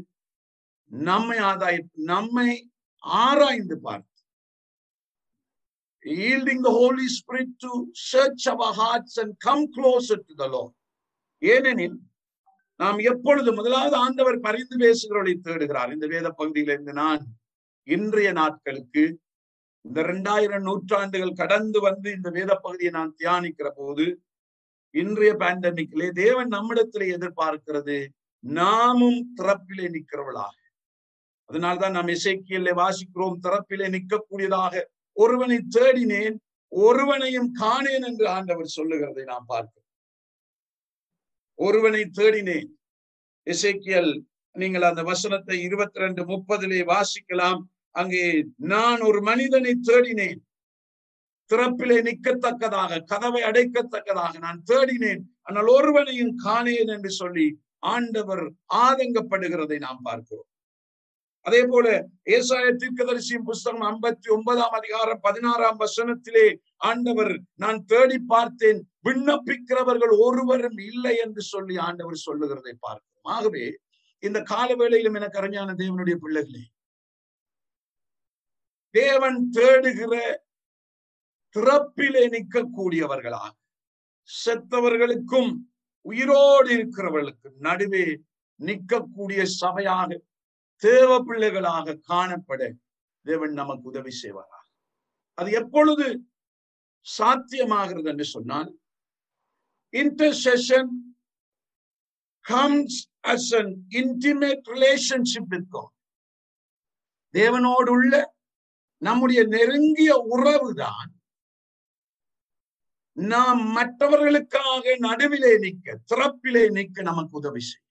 நம்மை 0.92 1.38
ஆதாய 1.50 1.78
நம்மை 2.12 2.50
ஆராய்ந்து 3.24 3.78
பார்த்து. 3.80 4.08
Yielding 6.06 6.62
the 6.62 6.72
Holy 6.72 7.08
Spirit 7.08 7.50
to 7.60 7.72
search 7.94 8.48
our 8.48 8.74
hearts 8.74 9.18
and 9.18 9.32
come 9.40 9.64
closer 9.74 10.18
to 10.18 10.34
the 10.38 10.48
Lord. 10.48 10.74
ஏனெனில் 11.42 11.98
நாம் 12.80 13.00
எப்பொழுது 13.12 13.54
முதலாவது 13.54 13.96
ஆண்டவர் 13.96 14.38
பரிந்து 14.40 14.76
பேசுகிறவர்களை 14.78 15.34
தேடுகிறார். 15.38 15.92
இந்த 15.92 16.08
வேத 16.08 16.28
பகுதியிலிருந்து 16.30 16.94
நான் 16.94 17.24
இன்றைய 17.88 18.32
நாட்களுக்கு 18.32 19.04
இந்த 19.86 20.00
இரண்டாயிரம் 20.02 20.62
நூற்றாண்டுகள் 20.62 21.40
கடந்து 21.42 21.80
வந்து 21.80 22.10
இந்த 22.18 22.30
வேத 22.30 22.52
பகுதியை 22.56 22.92
நான் 22.92 23.14
தியானிக்கிற 23.20 23.68
போது 23.82 24.06
இன்றைய 24.96 25.32
பேண்டமிக்கிலே 25.34 26.08
தேவன் 26.24 26.48
நம்மிடத்திலே 26.48 27.08
எதிர்பார்க்கிறது 27.18 27.98
நாமும் 28.44 29.22
திறப்பிலே 29.38 29.88
நிற்கிறவளாக 29.96 30.56
அதனால்தான் 31.50 31.96
நாம் 31.98 32.16
இசைக்கியல்ல 32.18 32.72
வாசிக்கிறோம் 32.84 33.40
திறப்பிலே 33.46 33.88
நிற்கக்கூடியதாக. 33.96 34.74
ஒருவனை 35.18 35.60
தேடினேன் 35.78 36.36
ஒருவனையும் 36.72 37.50
காணேன் 37.62 38.06
என்று 38.10 38.26
ஆண்டவர் 38.30 38.76
சொல்லுகிறதை 38.78 39.24
நாம் 39.24 39.48
பார்க்கிறோம். 39.48 39.88
ஒருவனை 41.60 42.04
தேடினேன். 42.20 42.70
இசைக்கியல் 43.48 44.12
நீங்கள் 44.56 44.86
அந்த 44.90 45.02
வசனத்தை 45.04 45.56
இருபத்தி 45.62 46.00
ரெண்டு 46.00 46.22
முப்பதிலே 46.24 46.82
வாசிக்கலாம். 46.94 47.62
அங்கே 47.92 48.24
நான் 48.74 49.02
ஒரு 49.02 49.20
மனிதனை 49.22 49.74
தேடினேன். 49.90 50.40
திறப்பிலே 51.52 51.98
நிற்கத்தக்கதாக 52.08 53.02
கதவை 53.12 53.42
அடைக்கத்தக்கதாக 53.42 54.34
நான் 54.46 54.62
தேடினேன். 54.72 55.24
ஆனால் 55.42 55.70
ஒருவனையும் 55.78 56.34
காணேன் 56.46 56.92
என்று 56.96 57.12
சொல்லி 57.22 57.48
ஆண்டவர் 57.94 58.44
ஆதங்கப்படுகிறதை 58.86 59.78
நாம் 59.80 60.02
பார்க்கிறோம். 60.02 60.49
அதே 61.46 61.62
போல 61.72 61.88
ஏசாய 62.36 62.72
தீர்க்கதரிசியின் 62.82 63.46
புஸ்தகம் 63.50 63.86
ஐம்பத்தி 63.90 64.28
ஒன்பதாம் 64.36 64.76
அதிகாரம் 64.80 65.22
பதினாறாம் 65.22 65.80
வசனத்திலே 65.80 66.48
ஆண்டவர் 66.90 67.34
நான் 67.56 67.80
தேடி 67.86 68.18
பார்த்தேன். 68.34 68.82
விண்ணப்பிக்கிறவர்கள் 69.08 70.14
ஒருவரும் 70.26 70.80
இல்லை 70.90 71.14
என்று 71.18 71.42
சொல்லி 71.44 71.76
ஆண்டவர் 71.88 72.26
சொல்லுகிறதை 72.28 72.74
பார்க்கிறோம். 72.80 73.30
ஆகவே 73.36 73.64
இந்த 74.24 74.40
கால 74.44 74.70
வேளையிலும் 74.76 75.18
எனக்கு 75.20 75.40
அறிஞான 75.42 75.76
தேவனுடைய 75.82 76.16
பிள்ளைகளே 76.16 76.64
தேவன் 78.96 79.40
தேடுகிற 79.58 80.14
திறப்பிலே 81.56 82.24
நிற்கக்கூடியவர்களாக 82.36 83.52
செத்தவர்களுக்கும் 84.30 85.52
உயிரோடு 86.06 86.70
இருக்கிறவர்களுக்கும் 86.78 87.58
நடுவே 87.68 88.06
நிற்கக்கூடிய 88.60 89.42
சபையாக 89.62 90.18
தேவ 90.84 91.24
பிள்ளைகளாக 91.24 92.00
காணப்பட 92.10 92.72
தேவன் 93.26 93.52
நமக்கு 93.52 93.88
உதவி 93.88 94.12
செய்வாராக. 94.24 94.66
அது 95.34 95.52
எப்பொழுது 95.52 96.24
சாத்தியமாகிறது 97.18 98.04
என்று 98.04 98.24
சொன்னால் 98.24 98.80
intercession 99.92 100.92
comes 102.46 103.00
as 103.28 103.52
an 103.58 103.86
intimate 103.90 104.66
relationship 104.68 105.50
with 105.50 105.76
தேவனோடு 107.34 107.90
உள்ள 107.90 108.36
நம்முடைய 108.98 109.44
நெருங்கிய 109.44 110.12
உறவுதான் 110.30 111.10
நாம் 113.14 113.62
மற்றவர்களுக்காக 113.72 114.96
நடுவிலே 115.00 115.58
நிற்க 115.58 116.00
திறப்பிலே 116.10 116.72
நிற்க 116.72 117.02
நமக்கு 117.02 117.38
உதவி 117.38 117.60
செய்யும். 117.60 117.89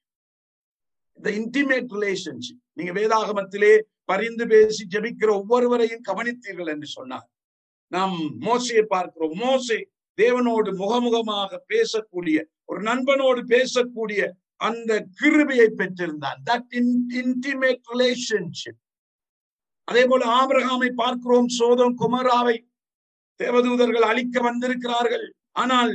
இந்த 1.19 1.31
இன்டிமேட் 1.39 1.93
ரிலேஷன்ஷிப் 1.97 2.61
நீங்க 2.73 2.93
வேதாகமத்திலே 3.01 3.73
பரிந்து 4.05 4.47
பேசி 4.47 4.87
ஜெபிக்கிற 4.95 5.31
ஒவ்வொருவரையும் 5.31 6.05
கவனித்தீர்கள் 6.09 6.73
என்று 6.75 6.87
சொன்னார். 6.87 7.27
நாம் 7.93 8.17
மோசையை 8.41 8.83
பார்க்கிறோம். 8.83 9.35
மோசை 9.35 9.79
தேவனோடு 10.19 10.71
முகமுகமாக 10.83 11.59
பேசக்கூடிய 11.73 12.39
ஒரு 12.65 12.81
நண்பனோடு 12.81 13.41
பேசக்கூடிய 13.55 14.21
அந்த 14.57 14.93
கிருபியை 15.21 15.69
பெற்றிருந்தான். 15.81 16.39
தட் 16.51 16.73
இன்டிமேட் 17.23 17.83
ரிலேஷன்ஷிப் 17.93 18.81
அதே 19.85 20.05
போல 20.07 20.23
ஆபிரகாமை 20.39 20.91
பார்க்கிறோம். 20.93 21.49
சோதம் 21.49 21.99
குமராவை 21.99 22.57
தேவதூதர்கள் 23.43 24.09
அழிக்க 24.11 24.41
வந்திருக்கிறார்கள். 24.41 25.27
ஆனால் 25.53 25.93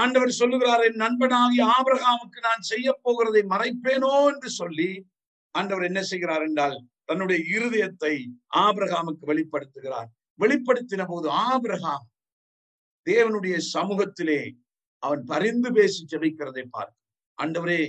ஆண்டவர் 0.00 0.38
சொல்லுகிறார் 0.40 0.82
என் 0.88 1.00
நண்பனாகி 1.02 1.60
ஆபிரகாமுக்கு 1.74 2.40
நான் 2.40 2.68
செய்ய 2.70 2.88
போகிறதை 3.04 3.42
மறைப்பேனோ? 3.52 4.12
என்று 4.32 4.50
சொல்லி 4.50 4.90
ஆண்டவர் 5.54 5.84
என்ன 5.84 6.00
செய்கிறார் 6.02 6.44
என்றால் 6.48 6.76
தன்னுடைய 7.04 7.38
இருதயத்தை 7.56 8.14
ஆபிரகாமுக்கு 8.56 9.24
வெளிப்படுத்துகிறார். 9.32 10.08
வெளிப்படுத்தின 10.40 11.02
போது 11.06 11.28
ஆபிரகாம் 11.48 12.04
தேவனுடைய 13.06 13.56
சமூகத்திலே 13.74 14.40
அவன் 15.02 15.22
பரிந்து 15.24 15.68
பேசி 15.72 16.00
ஜெபிக்கிறதை 16.12 16.64
பார்க்க 16.70 16.96
ஆண்டவரே 17.38 17.80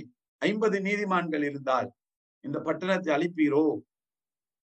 ஐம்பது 0.42 0.76
நீதிமான்கள் 0.80 1.44
இருந்தால் 1.44 1.88
இந்த 2.44 2.58
பட்டணத்தை 2.58 3.10
அழிப்பீரோ? 3.16 3.64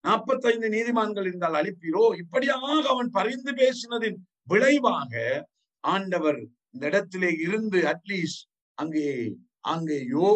நாற்பத்தைந்து 0.04 0.68
நீதிமான்கள் 0.70 1.28
இருந்தால் 1.30 1.58
அழிப்பீரோ? 1.62 2.04
இப்படியாக 2.22 2.84
அவன் 2.94 3.10
பரிந்து 3.10 3.52
பேசினதின் 3.54 4.18
விளைவாக 4.44 5.14
ஆண்டவர் 5.84 6.42
இந்த 6.76 6.86
இடத்திலே 6.92 7.32
இருந்து 7.46 7.80
அட்லீஸ்ட் 7.94 8.44
அங்கே 8.78 9.08
அங்கே 9.74 9.98
யோ 10.14 10.28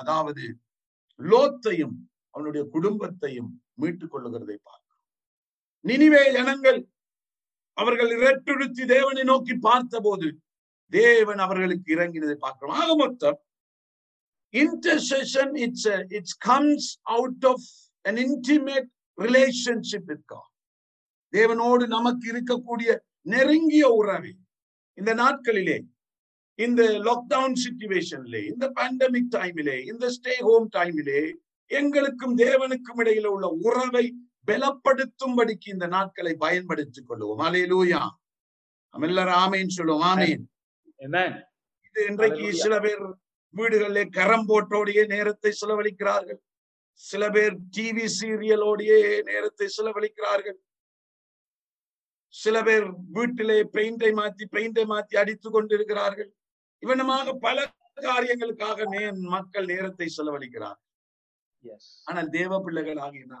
அதாவது 0.00 0.44
லோத்தையும் 1.20 1.96
அவனுடைய 2.34 2.62
குடும்பத்தையும் 2.74 3.50
மீட்டுக் 3.74 4.12
கொள்ளுகிறதை 4.12 4.56
பார்க்கிறோம். 4.68 5.02
நினிவே 5.84 6.22
ஜனங்கள் 6.36 6.78
அவர்கள் 7.78 8.10
இரட்டுறுத்தி 8.18 8.84
தேவனை 8.94 9.22
நோக்கி 9.22 9.54
பார்த்தபோது 9.68 10.28
தேவன் 10.92 11.38
அவர்களுக்கு 11.38 11.88
இறங்கினதை 11.96 12.36
பார்க்கிறோம். 12.46 12.76
ஆக 12.82 12.96
மொத்தம் 12.96 13.38
intercession 14.54 15.48
it's 15.64 15.84
a, 15.86 15.96
it 16.18 16.28
comes 16.40 16.82
out 17.14 17.40
of 17.44 17.60
an 18.04 18.16
intimate 18.18 18.88
relationship 19.18 20.04
with 20.10 20.22
God. 20.34 20.50
தேவனோடு 21.32 21.84
நமக்கு 21.86 22.26
இருக்கக்கூடிய 22.32 22.90
நெருங்கிய 23.32 23.86
உறவை 24.00 24.32
இந்த 24.98 25.14
நாட்களிலே 25.14 25.78
இந்த 26.58 26.82
லாக்டவுன் 27.06 27.56
சிச்சுவேஷன்லே 27.64 28.42
இந்த 28.52 28.66
பேண்டமிக் 28.74 29.32
டைமிலே 29.36 29.76
இந்த 29.86 30.06
ஸ்டே 30.16 30.34
ஹோம் 30.40 30.68
டைமிலே 30.76 31.20
எங்களுக்கும் 31.70 32.38
தேவனுக்கும் 32.38 33.00
இடையில 33.00 33.26
உள்ள 33.26 33.46
உறவை 33.60 34.04
பலப்படுத்தும்படிக்கு 34.46 35.68
இந்த 35.72 35.86
நாட்களை 35.86 36.34
பயன்படுத்திக் 36.34 37.08
கொள்வோம் 37.10 37.42
அலையிலூயா 37.46 38.02
நம்ம 38.94 39.06
எல்லாரும் 39.06 39.40
ஆமேன்னு 39.44 39.76
சொல்லுவோம். 39.78 40.02
ஆமேன். 40.02 40.44
இது 41.86 42.00
இன்றைக்கு. 42.08 42.52
சில 42.52 42.74
பேர் 42.80 43.02
வீடுகளிலே 43.54 44.04
கரம் 44.10 44.46
போட்டோடையே 44.48 45.06
நேரத்தை 45.06 45.50
செலவழிக்கிறார்கள். 45.60 46.40
சில 47.00 47.30
பேர் 47.30 47.54
டிவி 47.76 48.06
சீரியலோடையே 48.20 49.22
நேரத்தை 49.22 49.66
செலவழிக்கிறார்கள். 49.76 50.58
சில 52.42 52.56
பேர் 52.66 52.86
வீட்டிலே 53.16 53.58
பெயிண்டை 53.76 54.10
மாத்தி 54.20 54.44
பெயிண்டை 54.54 54.84
மாத்தி 54.92 55.14
அடித்து 55.22 55.48
கொண்டிருக்கிறார்கள். 55.50 56.30
இவனமாக 56.82 57.34
பல 57.46 57.66
காரியங்களுக்காக 58.06 58.88
மக்கள் 59.34 59.68
நேரத்தை 59.72 60.06
செலவழிக்கிறார். 60.16 60.80
ஆனால் 62.08 62.32
தேவ 62.38 62.58
பிள்ளைகள் 62.64 63.00
ஆகினா 63.06 63.38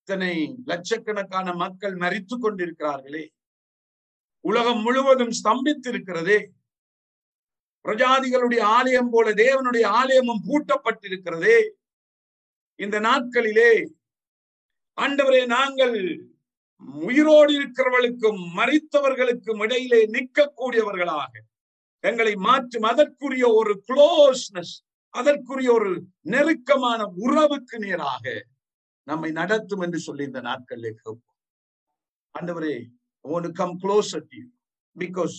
இத்தனை 0.00 0.34
லட்சக்கணக்கான 0.70 1.52
மக்கள் 1.64 1.94
மரித்து 2.02 2.36
கொண்டிருக்கிறார்களே. 2.36 3.24
உலகம் 4.44 4.80
முழுவதும் 4.86 5.36
ஸ்தம்பித்திருக்கிறதே. 5.40 6.38
பிரஜாதிகளுடைய 7.84 8.62
ஆலயம் 8.78 9.10
போல 9.12 9.26
தேவனுடைய 9.42 9.84
ஆலயமும் 10.00 10.42
பூட்டப்பட்டிருக்கிறதே. 10.48 11.58
இந்த 12.84 12.96
நாட்களிலே 13.08 13.70
ஆண்டவரே 14.98 15.42
நாங்கள் 15.56 15.96
உயிரோடு 17.02 17.50
இருக்கிறவர்களுக்கும் 17.52 18.40
மறித்தவர்களுக்கும் 18.54 19.62
இடையிலே 19.64 20.00
நிற்கக்கூடியவர்களாக 20.10 21.32
எங்களை 22.04 22.34
மாற்றும் 22.40 22.86
அதற்குரிய 22.90 23.46
ஒரு 23.54 23.74
குளோஸ்னஸ் 23.88 24.74
அதற்குரிய 25.14 25.70
ஒரு 25.72 25.90
நெருக்கமான 26.26 27.00
உறவுக்கு 27.24 27.78
நேராக 27.78 28.24
நம்மை 29.06 29.30
நடத்தும் 29.32 29.82
என்று 29.82 29.98
சொல்லி 29.98 30.24
இந்த 30.24 30.40
நாட்களிலே 30.40 30.92
கேட்போம் 30.94 31.36
ஆண்டவரே 32.34 32.74
I 33.24 33.28
want 33.28 33.44
to 33.44 33.52
come 33.52 33.72
closer 33.80 34.20
to 34.20 34.36
you 34.36 34.46
because 34.96 35.34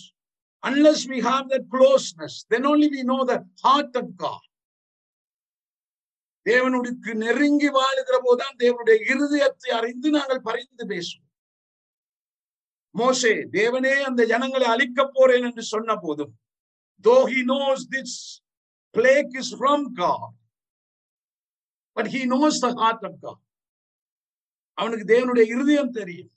unless 0.62 1.00
we 1.06 1.20
have 1.20 1.48
that 1.48 1.64
closeness, 1.68 2.34
then 2.48 2.64
only 2.64 2.88
we 2.88 3.02
know 3.02 3.24
the 3.24 3.38
heart 3.62 3.94
of 3.96 4.16
God. 4.16 4.42
தேவனுக்கு 6.46 7.10
நெருங்கி 7.16 7.68
வாழுகிற 7.74 8.16
போதுதான் 8.18 8.56
தேவனுடைய 8.58 8.96
இருதயத்தை 9.12 9.70
அறிந்து 9.70 10.08
நாங்கள் 10.10 10.40
பரிந்து 10.42 10.84
பேசுவோம் 10.86 11.28
மோசே 12.94 13.32
தேவனே 13.52 13.94
அந்த 14.02 14.22
ஜனங்களை 14.24 14.66
அழிக்கப் 14.66 15.14
போறேன் 15.14 15.44
என்று 15.44 15.62
சொன்ன 15.64 15.96
போதும் 15.96 16.32
though 17.04 17.16
he 17.28 17.40
knows 17.52 17.84
this 17.90 18.16
plague 18.94 19.34
is 19.38 19.52
from 19.54 19.86
God 19.92 20.34
but 21.96 22.10
he 22.14 22.22
knows 22.34 22.60
the 22.60 22.70
heart 22.74 23.04
of 23.04 23.18
God 23.20 23.42
அவனுக்கு 24.78 25.06
தேவனுடைய 25.14 25.44
இருதயம் 25.46 25.90
தெரியும். 25.92 26.30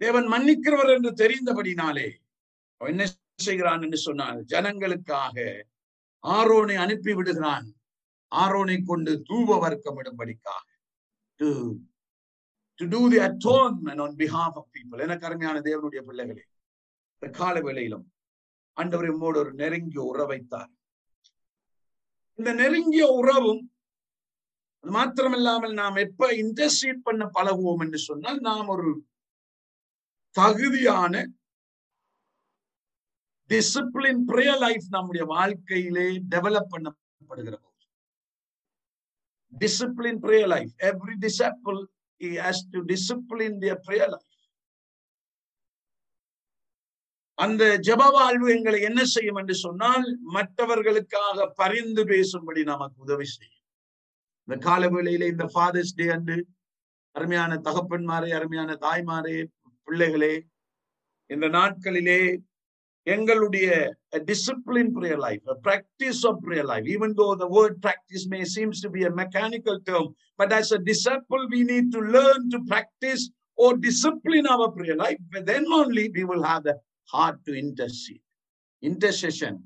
தேவன் 0.00 0.26
மன்னிக்கிறவர் 0.32 0.90
என்று 0.94 1.10
தெரிந்தபடினாலே 1.14 2.08
அவன் 2.80 2.92
என்ன 2.92 3.04
செய்கிறான் 3.42 3.82
என்று 3.82 3.98
சொன்னால் 3.98 4.38
ஜனங்களுக்காக 4.44 5.36
ஆரோனை 6.24 6.76
அனுப்பி 6.76 7.12
விடுகிறான் 7.14 7.66
ஆரோனை 8.32 8.76
கொண்டு 8.84 9.12
தூப 9.28 9.58
வர்க்கமிடும்படிக்காக 9.64 10.66
to 11.40 11.48
to 12.80 12.86
do 12.90 13.00
the 13.08 13.20
atonement 13.24 14.02
on 14.04 14.14
behalf 14.20 14.58
of 14.60 14.70
people 14.74 15.02
என 15.04 15.16
கருமையான 15.22 15.62
தேவனுடைய 15.66 16.02
பிள்ளைகளே 16.08 16.44
இந்த 17.16 17.28
கால 17.38 17.56
வேளையிலும் 17.60 18.06
ஆண்டவர் 18.76 19.08
நம்மோடு 19.08 19.38
ஒரு 19.38 19.52
நெருங்கிய 19.60 20.02
உறவைத்தார் 20.10 20.70
இந்த 22.38 22.50
நெருங்கிய 22.60 23.04
உறவும் 23.18 23.62
அது 24.84 24.92
மாத்திரமில்லாமல் 24.92 25.74
நாம் 25.78 26.02
எப்ப 26.04 26.26
இன்டர்சீட் 26.42 27.06
பண்ண 27.06 27.24
பழகுவோம் 27.36 27.82
என்று 27.84 27.98
சொன்னால் 28.04 28.38
நாம் 28.42 28.68
ஒரு 28.74 28.90
தகுதியான 30.36 31.14
டிசிப்ளின் 33.50 34.22
ப்ரேயர் 34.30 34.60
லைஃப் 34.64 34.86
நம்முடைய 34.90 35.24
வாழ்க்கையிலே 35.30 36.04
டெவலப் 36.32 36.72
பண்ணப்படுகிற 36.72 37.54
போது. 37.56 37.84
Discipline 39.52 40.20
prayer 40.24 40.50
life 40.54 40.72
every 40.88 41.14
disciple 41.24 41.80
he 42.20 42.34
has 42.36 42.58
to 42.72 42.78
discipline 42.84 43.54
their 43.60 43.78
prayer 43.86 44.08
life. 44.08 44.24
அந்த 47.38 47.64
ஜப 47.86 48.02
வாழ்வு 48.12 48.46
எங்களை 48.54 48.78
என்ன 48.80 49.00
செய்யும் 49.04 49.36
என்று 49.36 49.54
சொன்னால் 49.64 50.06
மற்றவர்களுக்காக 50.36 51.46
பரிந்து 51.60 52.02
பேசும்படி 52.04 52.62
நமக்கு 52.64 52.98
உதவி 53.06 53.26
செய்யும். 53.34 53.54
இந்த 54.48 54.56
கால 54.66 54.82
வேளையில 54.88 55.28
இந்த 55.32 55.46
ஃபாதர்ஸ் 55.54 55.94
டே 55.94 56.06
அன்று 56.16 56.36
அருமையான 57.16 57.52
தகப்பன்மாரே 57.66 58.30
அருமையான 58.38 58.70
தாய்மாரே 58.86 59.36
பிள்ளைகளே 59.88 60.34
இந்த 61.30 61.46
நாட்களிலே 61.48 62.20
எங்களுடைய 63.08 63.68
discipline 64.28 64.92
prayer 64.96 65.20
life 65.24 65.48
practice 65.66 66.22
of 66.30 66.38
prayer 66.44 66.68
life 66.70 66.86
even 66.94 67.14
though 67.20 67.26
the 67.42 67.48
word 67.56 67.78
practice 67.84 68.26
may 68.32 68.40
seems 68.54 68.82
to 68.84 68.90
be 68.96 69.02
a 69.04 69.12
mechanical 69.20 69.80
term 69.88 70.10
but 70.38 70.54
as 70.58 70.72
a 70.72 70.80
disciple 70.90 71.44
we 71.54 71.60
need 71.72 71.90
to 71.96 72.02
learn 72.16 72.46
to 72.54 72.60
practise 72.70 73.24
of 73.58 73.68
discipline 73.86 74.48
of 74.54 74.64
prayer 74.76 75.00
life 75.04 75.40
then 75.46 75.68
only 75.78 76.06
we 76.16 76.24
will 76.30 76.46
have 76.50 76.62
the 76.68 76.74
heart 77.08 77.42
to 77.46 77.54
intercede 77.62 78.24
intercession 78.82 79.58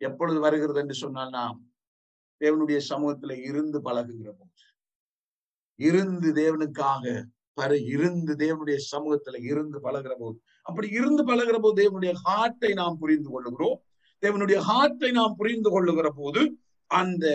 எப்பொழுது 0.00 0.38
வருகிறது 0.40 0.80
என்று 0.80 0.96
சொன்னால் 0.96 1.32
நாம் 1.32 1.58
தேவனுடைய 2.40 2.78
சமூகத்துல 2.90 3.32
இருந்து 3.48 3.78
பழகுகிற 3.86 4.30
போது 4.32 4.64
இருந்து 5.78 6.28
தேவனுக்காக 6.38 7.04
பர 7.58 7.72
இருந்து 7.94 8.32
தேவனுடைய 8.42 8.78
சமூகத்துல 8.92 9.36
இருந்து 9.50 9.78
பழகிற 9.80 10.14
போது 10.20 10.36
அப்படி 10.68 10.88
இருந்து 10.98 11.22
பழகிற 11.28 11.58
போது 11.60 11.76
தேவனுடைய 11.80 12.12
ஹார்ட்டை 12.24 12.70
நாம் 12.72 12.98
புரிந்து 13.02 13.30
கொள்ளுகிறோம். 13.34 13.78
தேவனுடைய 14.22 14.58
ஹார்ட்டை 14.68 15.10
நாம் 15.18 15.36
புரிந்து 15.36 15.70
கொள்ளுகிற 15.70 16.08
போது 16.16 16.42
அந்த 16.90 17.26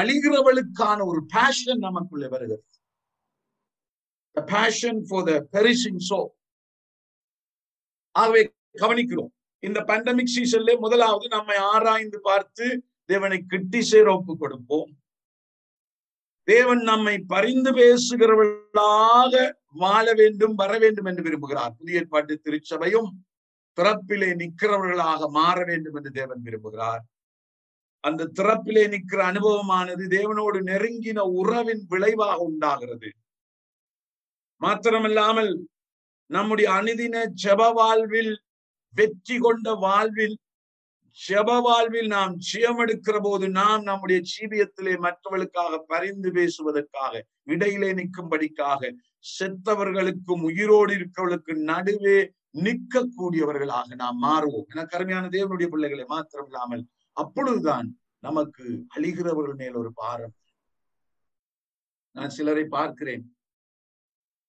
அழிகிறவளுக்கான 0.00 0.98
ஒரு 1.10 1.20
பேஷன் 1.34 1.82
நமக்குள்ளே 1.86 2.28
வருகிறது. 2.34 2.64
Passion 4.34 5.00
for 5.08 5.26
the 5.28 5.32
perishing 5.56 6.02
so 6.10 6.20
ஆகவே 8.14 8.42
கவனிக்கிறோம் 8.82 9.32
இந்த 9.66 9.80
பேண்டமிக் 9.88 10.34
சீசன்ல 10.36 10.72
முதலாவது 10.78 11.26
நம்மை 11.28 11.56
ஆராய்ந்து 11.72 12.20
பார்த்து 12.20 12.66
தேவனை 13.04 13.38
கிட்டி 13.52 13.80
சேர 13.90 14.06
ஒப்பு 14.16 14.34
கொடுப்போம். 14.36 14.90
தேவன் 16.48 16.82
நம்மை 16.82 17.18
பரிந்து 17.18 17.70
பேசுகிறவர்களாக 17.72 19.34
வாழ 19.72 20.14
வேண்டும் 20.14 20.54
வர 20.54 20.78
வேண்டும் 20.78 21.04
என்று 21.04 21.22
விரும்புகிறார். 21.22 21.72
புதிய 21.78 21.98
ஏற்பாட்டு 21.98 22.40
திருச்சபையும் 22.44 23.08
திறப்பிலே 23.78 24.30
நிற்கிறவர்களாக 24.34 25.28
மாற 25.30 25.64
வேண்டும் 25.64 25.94
என்று 25.94 26.10
தேவன் 26.10 26.42
விரும்புகிறார். 26.42 27.02
அந்த 28.04 28.30
திறப்பிலே 28.38 28.88
நிற்கிற 28.88 29.20
அனுபவமானது 29.32 30.04
தேவனோடு 30.08 30.58
நெருங்கின 30.70 31.18
உறவின் 31.18 31.82
விளைவாக 31.88 32.38
உண்டாகிறது. 32.38 33.10
மாத்திரமில்லாமல் 34.60 35.52
நம்முடைய 36.30 36.68
அனுதின 36.72 37.16
ஜப 37.44 37.72
வாழ்வில் 37.72 38.32
வெற்றி 38.94 39.38
கொண்ட 39.38 39.74
வாழ்வில் 39.74 40.36
ஜப 41.18 41.60
வாழ்வில் 41.60 42.06
நாம் 42.06 42.38
ஜெயமெடுக்கிற 42.52 43.16
போது 43.22 43.48
நாம் 43.48 43.82
நம்முடைய 43.82 44.22
ஜீவியத்திலே 44.30 44.94
மற்றவர்களுக்காக 44.98 45.78
பரிந்து 45.78 46.30
பேசுவதற்காக 46.32 47.22
இடையிலே 47.42 47.90
நிற்கும்படிக்காக 47.92 48.92
செத்தவர்களுக்கும் 49.38 50.42
உயிரோடு 50.42 50.94
இருக்கிறவர்களுக்கு 50.94 51.54
நடுவே 51.54 52.32
நிற்கக்கூடியவர்களாக 52.54 53.94
நாம் 53.94 54.22
மாறுவோம். 54.22 54.66
என 54.68 54.84
கருமையான 54.84 55.28
தேவனுடைய 55.28 55.66
பிள்ளைகளை 55.66 56.04
மாத்திரம் 56.04 56.46
இல்லாமல் 56.46 56.86
அப்பொழுதுதான் 57.12 57.98
நமக்கு 58.18 58.64
அழிகிறவர்கள் 58.96 59.56
மேல் 59.56 59.74
ஒரு 59.74 59.92
பாரம். 59.92 60.34
நான் 62.10 62.28
சிலரை 62.28 62.64
பார்க்கிறேன். 62.64 63.36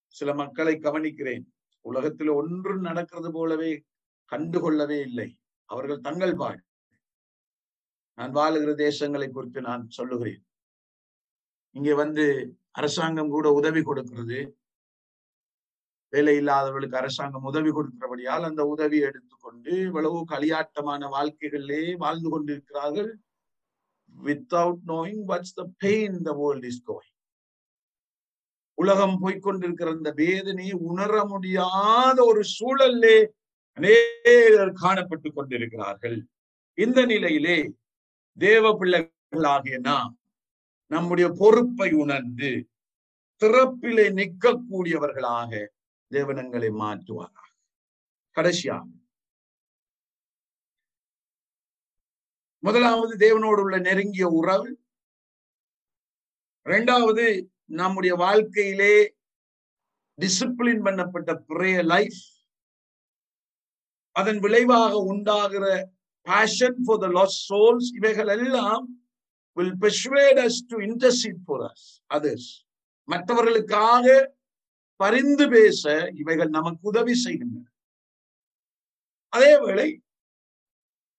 சில 0.07 0.33
மக்களை 0.33 0.79
கவனிக்கிறேன். 0.79 1.45
உலகத்தில் 1.81 2.27
ஒன்றும் 2.27 2.81
நடக்கிறது 2.81 3.31
போலவே 3.31 3.71
கண்டுகொள்ளவே 4.31 4.99
இல்லை. 5.01 5.29
அவர்கள் 5.73 6.05
தங்கள் 6.07 6.35
பாடு 6.41 6.61
நான் 8.17 8.35
வாழுகிற 8.39 8.71
தேசங்களை 8.85 9.27
குறித்து 9.29 9.59
நான் 9.67 9.83
சொல்லுகிறேன். 9.97 10.41
இங்கே 11.75 11.93
வந்து 12.01 12.23
அரசாங்கம் 12.79 13.31
கூட 13.35 13.47
உதவி 13.59 13.81
கொடுக்கிறது. 13.87 14.39
வேலை 16.13 16.35
இல்லாதவர்களுக்கு 16.39 16.99
அரசாங்கம் 17.01 17.47
உதவி 17.51 17.71
கொடுக்கிறபடியால் 17.77 18.47
அந்த 18.49 18.61
உதவியை 18.73 19.05
எடுத்துக்கொண்டு 19.09 19.71
இவ்வளவு 19.87 20.19
களியாட்டமான 20.33 21.07
வாழ்க்கைகளிலே 21.15 21.81
வாழ்ந்து 22.03 22.29
கொண்டிருக்கிறார்கள். 22.33 23.11
Without 24.15 24.83
knowing 24.91 25.23
what's 25.31 25.57
the 25.59 25.63
pain 25.83 26.17
the 26.27 26.33
world 26.41 26.67
is 26.71 26.83
going 26.89 27.09
உலகம் 28.77 29.17
போய்கொண்டிருக்கிற 29.23 29.89
அந்த 29.97 30.11
வேதனையை 30.21 30.75
உணர 30.89 31.13
முடியாத 31.31 32.17
ஒரு 32.31 32.41
சூழல்லே 32.57 33.17
அநேகர் 33.73 34.73
காணப்பட்டு 34.73 35.33
கொண்டிருக்கிறார்கள். 35.33 36.27
இந்த 36.73 37.05
நிலையிலே 37.05 37.73
தேவ 38.37 38.77
பிள்ளைகளாகிய 38.77 39.79
நாம் 39.79 40.19
நம்முடைய 40.87 41.29
பொறுப்பை 41.37 41.91
உணர்ந்து 41.91 42.67
திறப்பிலே 43.39 44.05
நிற்கக்கூடியவர்களாக 44.19 45.67
தேவனங்களை 46.11 46.69
மாற்றுவாராக. 46.69 47.49
கடைசியாக. 48.31 48.85
முதலாவது 52.59 53.13
தேவனோடு 53.17 53.61
உள்ள 53.61 53.77
நெருங்கிய 53.79 54.27
உறவு. 54.27 54.79
இரண்டாவது 56.63 57.51
நம்முடைய 57.65 58.15
வாழ்க்கையிலே 58.15 59.15
டிசிப்ளின் 60.21 60.83
பண்ணப்பட்ட 60.85 61.35
பிரே 61.35 61.81
லைஃப் 61.81 62.32
அதன் 64.13 64.39
விளைவாக 64.39 64.97
உண்டாகிற 64.97 65.91
passion 66.21 66.77
for 66.85 66.97
the 66.97 67.07
lost 67.07 67.53
souls 67.53 67.89
இவைகள் 67.93 68.27
எல்லாம் 68.27 68.85
will 69.57 69.77
persuade 69.81 70.39
us 70.45 70.61
to 70.69 70.77
intercede 70.77 71.39
for 71.45 71.71
us 71.71 72.63
மற்றவர்களுக்காக 73.03 74.35
பரிந்து 74.95 75.49
பேச 75.49 76.11
இவைகள் 76.15 76.49
நமக்கு 76.49 76.87
உதவி 76.87 77.13
செய்கின்றன. 77.13 77.67
அதேவேளை 79.33 79.99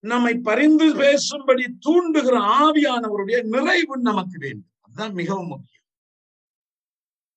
நம்மை 0.01 0.35
பரிந்து 0.35 0.87
பேசும்படி 0.95 1.65
தூண்டுகிற 1.87 2.37
ஆவியானவருடைய 2.61 3.43
நிறைவு 3.43 3.99
நமக்கு 3.99 4.39
வேண்டும். 4.39 4.73
அதுதான் 4.81 5.13
மிகவும் 5.13 5.47
முக்கியம். 5.47 5.87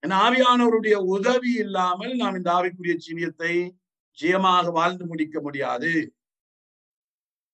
ஆவியானவருடைய 0.04 0.94
உதவி 0.94 1.54
இல்லாமல் 1.54 2.16
நாம் 2.16 2.36
இந்த 2.36 2.52
ஆவிக்குரிய 2.52 2.96
ஜீவியத்தை 3.08 3.54
ஜெயமாக 4.22 4.72
வாழ்ந்து 4.72 5.06
முடிக்க 5.06 5.38
முடியாது. 5.42 5.92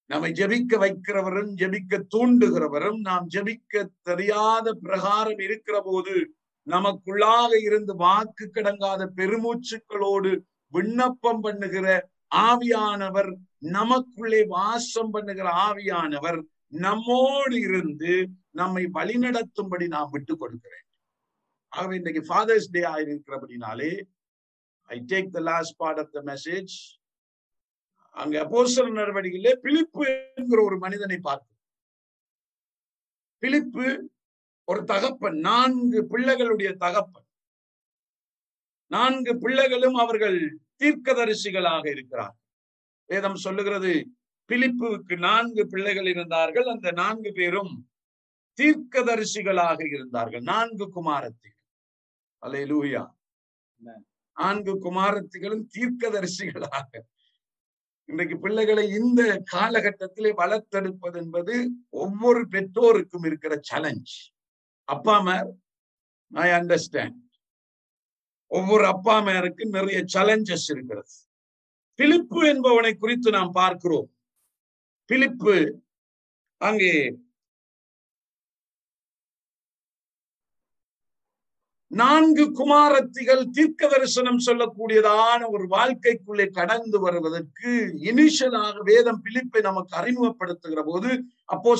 நம்மை 0.09 0.29
ஜெபிக்க 0.39 0.77
வைக்கிறவரும் 0.83 1.51
ஜெபிக்க 1.61 1.99
தூண்டுகிறவரும் 2.13 2.99
நாம் 2.99 3.27
ஜெபிக்க 3.35 3.83
தெரியாத 4.01 4.73
பிரகாரம் 4.85 5.41
இருக்கிற 5.47 5.77
போது 5.81 6.15
நமக்குள்ளாக 6.67 7.51
இருந்து 7.61 7.93
வாக்கு 7.95 8.45
கடங்காத 8.53 9.01
பெருமூச்சுக்களோடு 9.19 10.31
விண்ணப்பம் 10.73 11.41
பண்ணுகிற 11.41 11.87
ஆவியானவர் 12.35 13.31
நமக்குள்ளே 13.57 14.41
வாசம் 14.47 15.11
பண்ணுகிற 15.11 15.47
ஆவியானவர் 15.67 16.39
நம்மோடு 16.67 17.57
இருந்து 17.59 18.13
நம்மை 18.51 18.83
வழிநடத்தும்படி 18.93 19.87
நாம் 19.87 20.09
விட்டு 20.09 20.33
கொடுக்கிறேன். 20.37 20.85
ஆகவே 21.73 21.95
இன்றைக்கு 21.95 22.23
father's 22.29 22.71
day 22.71 22.81
ஆயிருக்கிறபடினாலே 22.93 23.91
I 24.93 24.97
take 25.11 25.29
the 25.35 25.41
last 25.51 25.75
part 25.77 26.01
of 26.03 26.11
the 26.11 26.21
message 26.31 26.73
அங்க 28.17 28.35
அப்போசல் 28.43 28.91
நடவடிக்கையிலே 28.99 29.53
பிலிப்பு 29.65 30.05
என்கிற 30.39 30.59
ஒரு 30.63 30.77
மனிதனை 30.77 31.17
பார்க்கும் 31.21 31.59
பிலிப்பு 33.43 33.85
ஒரு 34.67 34.81
தகப்பன் 34.91 35.37
நான்கு 35.47 35.99
பிள்ளைகளுடைய 36.11 36.69
தகப்பன். 36.77 37.27
நான்கு 38.91 39.31
பிள்ளைகளும் 39.37 39.97
அவர்கள் 40.03 40.37
தீர்க்கதரிசிகளாக 40.81 41.85
இருக்கிறார் 41.89 42.35
வேதம் 43.09 43.39
சொல்லுகிறது 43.45 43.91
பிலிப்புவுக்கு 44.49 45.15
நான்கு 45.27 45.63
பிள்ளைகள் 45.67 46.07
இருந்தார்கள் 46.13 46.67
அந்த 46.73 46.87
நான்கு 47.01 47.31
பேரும் 47.31 47.73
தீர்க்கதரிசிகளாக 48.57 49.79
இருந்தார்கள். 49.93 50.43
நான்கு 50.51 50.85
குமாரத்திகள். 50.95 51.59
அலை 52.43 52.63
லூயா 52.71 53.03
நான்கு 54.37 54.73
குமாரத்திகளும் 54.79 55.65
தீர்க்கதரிசிகளாக. 55.75 56.89
இன்றைக்கு 58.09 58.39
பிள்ளைகளை 58.39 58.85
இந்த 58.89 59.21
காலகட்டத்திலே 59.51 60.31
வளர்த்தெடுப்பது 60.41 61.17
என்பது 61.17 61.53
ஒவ்வொரு 61.89 62.41
பெற்றோருக்கும் 62.47 63.25
இருக்கிற 63.25 63.53
சேலஞ்ச் 63.61 64.13
அப்பா 64.87 65.13
அம்மார் 65.17 65.49
ஐ 66.31 66.47
அண்டர்ஸ்டாண்ட் 66.59 67.19
ஒவ்வொரு 68.51 68.85
அப்பா 68.85 69.13
அம்மாருக்கு 69.19 69.63
நிறைய 69.75 69.99
சேலஞ்சஸ் 70.13 70.67
இருக்கிறது. 70.69 71.13
பிலிப்பு 71.99 72.41
என்பவனை 72.53 72.91
குறித்து 72.97 73.29
நாம் 73.31 73.51
பார்க்கிறோம். 73.51 74.09
பிலிப்பு 75.09 75.55
அங்கே 76.61 76.91
நான்கு 81.93 82.51
குமாரத்திகள் 82.51 83.49
தீர்க்க 83.49 83.87
தரிசனம் 83.87 84.39
சொல்லக்கூடியதான 84.45 85.49
ஒரு 85.49 85.67
வாழ்க்கைக்குள்ளே 85.67 86.49
கடந்து 86.51 86.99
வருவதற்கு 86.99 87.71
இனிஷியலாக 88.03 88.77
வேதம் 88.83 89.21
பிலிப்பை 89.21 89.61
நமக்கு 89.61 89.97
அறிமுகப்படுத்துகிற 89.97 90.83
போது 90.85 91.25
அப்போ 91.45 91.75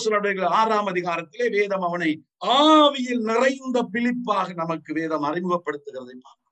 ஆறாம் 0.48 0.88
அதிகாரத்திலே 0.88 1.52
வேதம் 1.52 1.82
அவனை 1.82 2.24
ஆவியில் 2.42 3.22
நிறைந்த 3.22 3.90
பிலிப்பாக 3.94 4.54
நமக்கு 4.54 4.94
வேதம் 4.94 5.24
அறிமுகப்படுத்துகிறதை 5.24 6.16
பார்க்கிறோம். 6.16 6.52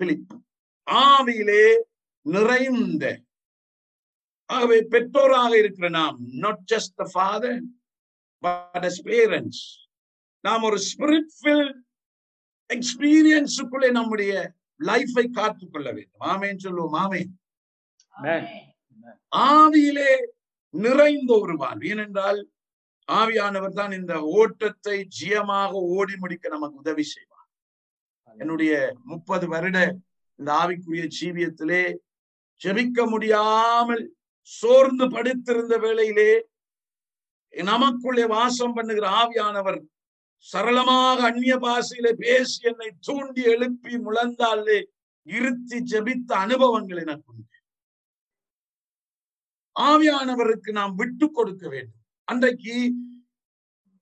பிலிப் 0.00 0.32
ஆவியிலே 0.86 1.64
நிறைந்த 2.22 3.04
ஆகவே 4.46 4.80
பெற்றோராக 4.90 5.58
இருக்கிற 5.58 5.88
நாம் 5.88 6.18
not 6.20 6.74
just 6.74 6.94
the 6.94 7.10
father 7.12 7.60
but 8.42 8.86
parents 9.04 9.83
நாம் 10.44 10.66
ஒரு 10.68 10.78
ஸ்பிரிட் 10.90 11.32
ஃபில்ட் 11.38 11.78
எக்ஸ்பீரியன்ஸுக்குள்ளே 12.70 13.88
நம்முடைய 13.98 14.32
லைஃபை 14.80 15.24
காத்துக்கொள்ள 15.38 15.88
வேண்டும். 15.96 16.24
ஆமேன்னு 16.32 16.64
சொல்லுவோம் 16.66 16.96
ஆமே. 17.00 17.20
ஆவியிலே 19.52 20.10
நிறைந்த 20.74 21.30
ஒரு 21.44 21.54
வாழ்வு. 21.62 21.88
ஏனென்றால் 21.92 22.40
ஆவியானவர் 23.08 23.78
தான் 23.78 23.92
இந்த 24.00 24.14
ஓட்டத்தை 24.38 24.96
ஜியமாக 25.18 25.72
ஓடி 25.96 26.14
முடிக்க 26.16 26.48
நமக்கு 26.48 26.82
உதவி 26.82 27.04
செய்வார். 27.14 27.48
என்னுடைய 28.36 28.72
முப்பது 29.12 29.46
வருட 29.54 29.78
இந்த 30.38 30.50
ஆவிக்குரிய 30.62 31.04
ஜீவியத்திலே 31.18 31.84
ஜெபிக்க 32.60 32.98
முடியாமல் 33.10 34.04
சோர்ந்து 34.58 35.06
படுத்திருந்த 35.14 35.74
வேளையிலே 35.84 36.30
நமக்குள்ளே 37.54 38.24
வாசம் 38.36 38.74
பண்ணுகிற 38.76 39.06
ஆவியானவர் 39.22 39.78
சரளமாக 40.48 41.18
அந்நிய 41.22 41.54
பாசையில 41.56 42.08
பேசி 42.14 42.58
என்னை 42.62 42.90
தூண்டி 43.06 43.42
எழுப்பி 43.54 43.94
முழந்தாலே 44.06 44.78
இருத்தி 45.26 45.78
ஜெபித்த 45.92 46.30
அனுபவங்கள் 46.44 47.02
எனக்கு 47.04 47.30
உண்டு 47.32 47.42
ஆவியானவருக்கு 49.76 50.70
நாம் 50.70 50.94
விட்டு 50.94 51.26
கொடுக்க 51.30 51.64
வேண்டும். 51.68 52.02
அன்றைக்கு 52.28 52.74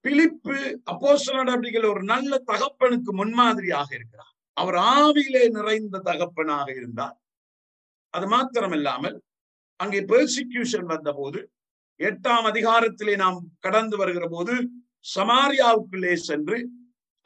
பிலிப்பு 0.05 0.57
அப்போஸ்தல 0.85 1.39
நடவடிக்கைகள் 1.41 1.93
ஒரு 1.93 2.03
நல்ல 2.05 2.33
தகப்பனுக்கு 2.51 3.11
முன்மாதிரியாக 3.13 3.89
இருக்கிறார். 3.95 4.33
அவர் 4.57 4.79
ஆவியிலே 4.97 5.45
நிறைந்த 5.49 6.03
தகப்பனாக 6.11 6.67
இருந்தார். 6.75 7.17
அது 8.15 8.27
மாத்திரமில்லாமல் 8.27 9.17
அங்கே 9.81 10.01
பெர்சிக்யூஷன் 10.13 10.89
வந்தபோது 10.95 11.41
எட்டாம் 12.01 12.47
அதிகாரத்திலே 12.51 13.15
நாம் 13.17 13.39
கடந்து 13.61 13.97
வருகிற 13.97 14.27
போது 14.29 14.55
சமாரியாவுக்குள்ளே 15.05 16.15
சென்று 16.29 16.59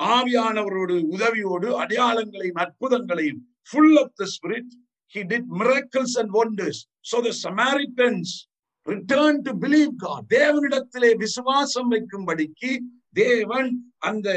ஆவியானவரோடு 0.00 0.96
உதவியோடு 1.16 1.68
அடையாளங்களையும் 1.82 2.60
அற்புதங்களையும் 2.64 3.42
full 3.72 3.92
of 4.02 4.10
the 4.20 4.26
spirit 4.26 4.68
he 5.14 5.22
did 5.24 5.44
miracles 5.60 6.12
and 6.16 6.30
wonders. 6.32 6.78
So 7.00 7.20
the 7.20 7.32
samaritans 7.32 8.48
returned 8.86 9.44
to 9.44 9.54
believe 9.54 9.92
god. 9.98 10.22
தேவனிடத்திலே 10.28 11.10
விசுவாசம் 11.16 11.90
வைக்கும்படிக்கு 11.90 12.70
தேவன் 13.12 13.70
அந்த 13.98 14.28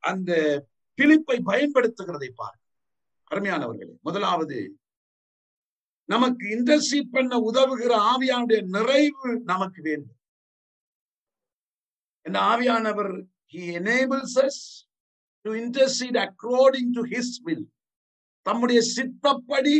அந்த 0.00 0.30
பிலிப்பை 0.98 1.38
பயன்படுத்துகிறதை 1.46 2.30
பார் 2.34 2.58
அருமையானவர்களே 3.30 3.94
முதலாவது 4.02 4.58
நமக்கு 6.04 6.46
இன்டர்சீட் 6.56 7.12
பண்ண 7.12 7.38
உதவுகிற 7.50 7.92
ஆவியானுடைய 8.12 8.60
நிறைவு 8.76 9.40
நமக்கு 9.44 9.82
வேண்டும். 9.82 10.18
இந்த 12.26 12.38
ஆவியானவர் 12.52 13.12
he 13.54 13.62
enables 13.80 14.38
us 14.46 14.62
to 15.44 15.50
intercede 15.62 16.18
according 16.26 16.92
to 16.98 17.02
his 17.14 17.34
will 17.46 17.66
தம்முடைய 18.46 18.80
சித்தப்படி 18.96 19.76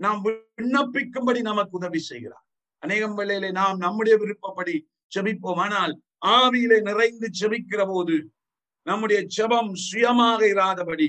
நாம் 0.00 0.20
விண்ணப்பிக்கும்படி 0.26 1.40
நமக்கு 1.50 1.76
உதவி 1.78 2.00
செய்கிறார். 2.10 2.44
அநேகம் 2.82 3.16
வேளையிலே 3.18 3.50
நாம் 3.60 3.78
நம்முடைய 3.84 4.14
விருப்பப்படி 4.22 4.74
செபிப்போம் 5.12 5.60
ஆனால் 5.64 5.92
ஆவியிலே 6.38 6.78
நிறைந்து 6.88 7.28
செபிக்கிற 7.40 7.82
போது 7.92 8.16
நம்முடைய 8.86 9.20
ஜெபம் 9.36 9.72
சுயமாக 9.86 10.40
இராதபடி 10.54 11.08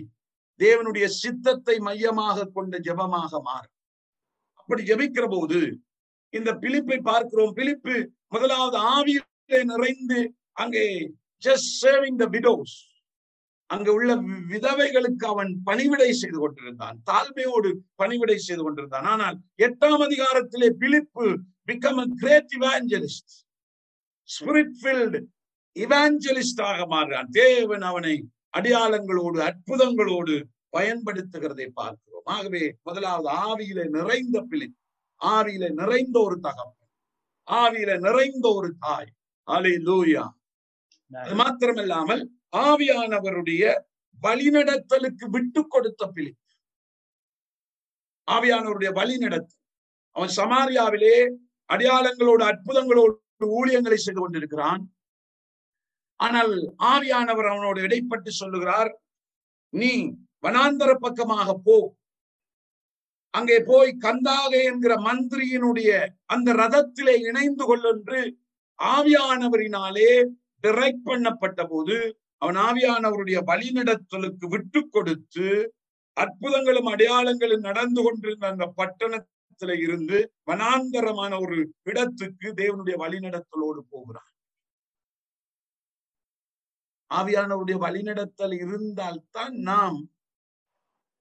தேவனுடைய 0.59 1.05
சித்தத்தை 1.21 1.75
மையமாக 1.87 2.45
கொண்ட 2.55 2.77
ஜெபமாக 2.87 3.31
மாறும். 3.47 3.75
அப்படி 4.59 4.81
ஜபிக்கிற 4.91 5.25
போது 5.35 5.59
இந்த 6.33 6.49
பிலிப்பை 6.63 6.97
பார்க்கிறோம். 7.01 7.53
பிலிப்பு 7.59 7.95
முதலாவது 8.27 8.77
ஆவியிலே 8.95 9.59
நிறைந்து 9.73 10.19
அங்கே 10.57 10.83
ஜஸ்ட் 11.43 11.71
சேவிங் 11.83 12.19
த 12.21 12.25
விடோஸ் 12.35 12.75
அங்கு 13.69 13.91
உள்ள 13.93 14.11
விதவைகளுக்கு 14.51 15.25
அவன் 15.25 15.49
பணிவிடை 15.63 16.09
செய்து 16.13 16.37
கொண்டிருந்தான். 16.39 16.97
தாழ்மையோடு 17.05 17.69
பணிவிடை 17.95 18.37
செய்து 18.37 18.63
கொண்டிருந்தான். 18.63 19.03
ஆனால் 19.03 19.37
எட்டாம் 19.57 20.03
அதிகாரத்திலே 20.07 20.69
Philip 20.81 21.25
become 21.65 21.99
a 22.03 22.05
great 22.15 22.53
evangelist 22.59 23.33
spirit 24.29 24.75
filled 24.81 25.19
இவாஞ்சலிஸ்டாக 25.75 26.79
மாறுகிறான். 26.93 27.29
தேவன் 27.41 27.81
அவனை 27.81 28.15
அடையாளங்களோடு 28.57 29.39
அற்புதங்களோடு 29.49 30.35
பயன்படுத்துகிறதை 30.77 31.67
பார்க்கிறோம். 31.73 32.27
ஆகவே 32.35 32.63
முதலாவது 32.83 33.29
ஆவியில 33.45 33.79
நிறைந்த 33.89 34.37
பிழை 34.41 34.69
ஆவியில 35.21 35.65
நிறைந்த 35.81 36.17
ஒரு 36.19 36.37
தகப்பன். 36.39 36.91
ஆவியில 37.47 37.91
நிறைந்த 37.99 38.45
ஒரு 38.53 38.69
தாய். 38.79 39.11
அலை 39.47 39.75
லூயா 39.87 40.23
அது 41.11 41.35
மாத்திரமில்லாமல் 41.35 42.23
ஆவியானவருடைய 42.67 43.63
வழிநடத்தலுக்கு 44.21 45.25
விட்டு 45.29 45.61
கொடுத்த 45.67 46.07
பிலிப். 46.07 46.41
ஆவியானவருடைய 48.27 48.89
வழிநடத்தல். 48.99 49.59
அவன் 50.15 50.31
சமாரியாவிலே 50.35 51.15
அடையாளங்களோடு 51.69 52.43
அற்புதங்களோடு 52.51 53.15
ஊழியங்களை 53.59 53.97
செய்து 54.05 54.19
கொண்டிருக்கிறான். 54.21 54.83
ஆனால் 56.19 56.53
ஆவியானவர் 56.93 57.49
அவனோடு 57.51 57.79
இடைப்பட்டு 57.81 58.31
சொல்லுகிறார் 58.31 58.91
நீ 59.73 59.91
வனாந்தர 60.45 60.91
பக்கமாக 60.99 61.53
போ. 61.67 61.77
அங்கே 63.33 63.57
போய் 63.59 63.89
கந்தாகை 64.05 64.59
என்கிற 64.63 64.93
மந்திரியினுடைய 65.07 65.91
அந்த 66.25 66.53
ரதத்திலே 66.53 67.15
இணைந்து 67.29 67.63
கொள்ளென்று 67.69 68.21
ஆவியானவரினாலே 68.79 70.11
டிரெக்ட் 70.63 71.07
பண்ணப்பட்ட 71.09 71.61
போது 71.69 71.95
அவன் 72.41 72.59
ஆவியானவருடைய 72.69 73.39
வழிநடத்தலுக்கு 73.51 74.45
விட்டு 74.53 74.79
கொடுத்து 74.95 75.47
அற்புதங்களும் 76.17 76.89
அடையாளங்களும் 76.93 77.67
நடந்து 77.69 78.01
கொண்டிருந்த 78.03 78.45
அந்த 78.47 78.65
பட்டணத்துல 78.79 79.71
இருந்து 79.85 80.17
வனாந்தரமான 80.49 81.31
ஒரு 81.43 81.57
இடத்துக்கு 81.83 82.47
தேவனுடைய 82.61 82.95
வழிநடத்தலோடு 83.03 83.81
போகிறான். 83.93 84.31
ஆவியானவருடைய 87.11 87.77
வழிநடத்தல் 87.85 88.55
இருந்தால்தான் 88.63 89.55
நாம் 89.69 89.99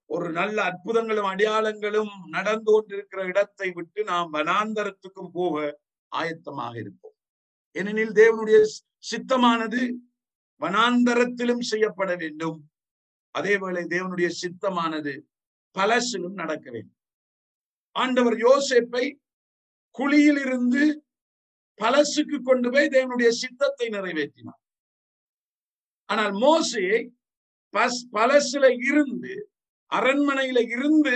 ஒரு 0.09 0.27
நல்ல 0.31 0.57
அற்புதங்களும் 0.69 1.29
அடையாளங்களும் 1.31 2.13
நடந்து 2.35 2.69
கொண்டிருக்கிற 2.71 3.21
இடத்தை 3.31 3.69
விட்டு 3.71 4.01
நாம் 4.03 4.29
வனாந்தரத்துக்கும் 4.33 5.33
போக 5.33 5.55
ஆயத்தமாக 6.11 6.73
இருப்போம். 6.83 7.16
ஏனெனில் 7.79 8.13
தேவனுடைய 8.21 8.59
சித்தமானது 9.11 9.81
வனாந்தரத்திலும் 10.61 11.63
செய்யப்பட 11.71 12.11
வேண்டும். 12.15 12.59
அதேவேளை 13.35 13.83
தேவனுடைய 13.95 14.29
சித்தமானது 14.41 15.13
பலசிலும் 15.75 16.37
நடக்க 16.41 16.65
வேண்டும். 16.75 16.99
ஆண்டவர் 17.95 18.37
யோசேப்பை 18.47 19.05
குழியில் 19.97 20.39
இருந்து 20.45 20.83
பலசுக்கு 21.79 22.37
கொண்டு 22.49 22.67
போய் 22.73 22.93
தேவனுடைய 22.95 23.29
சித்தத்தை 23.41 23.87
நிறைவேற்றினார். 23.95 24.61
ஆனால் 26.09 26.33
மோசையை 26.45 26.99
பஸ் 27.73 28.01
பலசுல 28.15 28.65
இருந்து 28.89 29.33
அரண்மனையில 29.91 30.59
இருந்து 30.75 31.15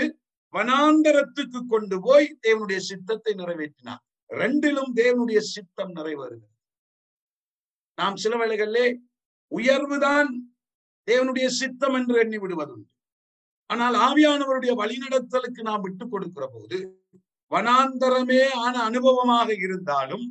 வனாந்தரத்துக்கு 0.53 1.59
கொண்டு 1.73 1.97
போய் 2.07 2.27
தேவனுடைய 2.45 2.79
சித்தத்தை 2.89 3.33
நிறைவேற்றினார். 3.41 4.01
ரெண்டிலும் 4.29 4.91
தேவனுடைய 5.01 5.39
சித்தம் 5.53 5.93
நிறைவேறுகிறது. 5.97 6.50
நாம் 7.97 8.15
சில 8.15 8.33
வேளைகளிலே 8.37 8.87
உயர்வுதான் 9.51 10.29
தேவனுடைய 11.07 11.47
சித்தம் 11.47 11.93
என்று 11.93 12.15
எண்ணி 12.19 12.37
விடுவதுண்டு. 12.37 12.89
ஆனால் 13.65 13.95
ஆவியானவருடைய 14.07 14.71
வழிநடத்தலுக்கு 14.81 15.61
நாம் 15.61 15.81
விட்டுக் 15.81 16.11
கொடுக்கிற 16.11 16.45
போது 16.53 16.77
வனாந்தரமே 17.51 18.43
ஆன 18.49 18.89
அனுபவமாக 18.89 19.49
இருந்தாலும் 19.57 20.25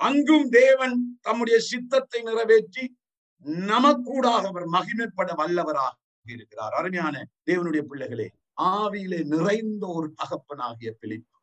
அங்கும் 0.00 0.48
தேவன் 0.48 0.96
தம்முடைய 1.20 1.58
சித்தத்தை 1.60 2.22
நிறைவேற்றி 2.22 2.84
நமக்கூடாக 3.44 4.42
அவர் 4.46 4.66
மகிமைப்பட 4.66 5.30
வல்லவராக 5.40 5.94
இருக்கிறார். 6.26 6.72
அருமையான 6.72 7.28
தேவனுடைய 7.46 7.82
பிள்ளைகளே 7.82 8.28
ஆவியிலே 8.60 9.20
நிறைந்த 9.24 9.86
ஒரு 9.86 10.14
தகப்பனாகிய 10.14 10.90
பிலிப்பு. 11.00 11.38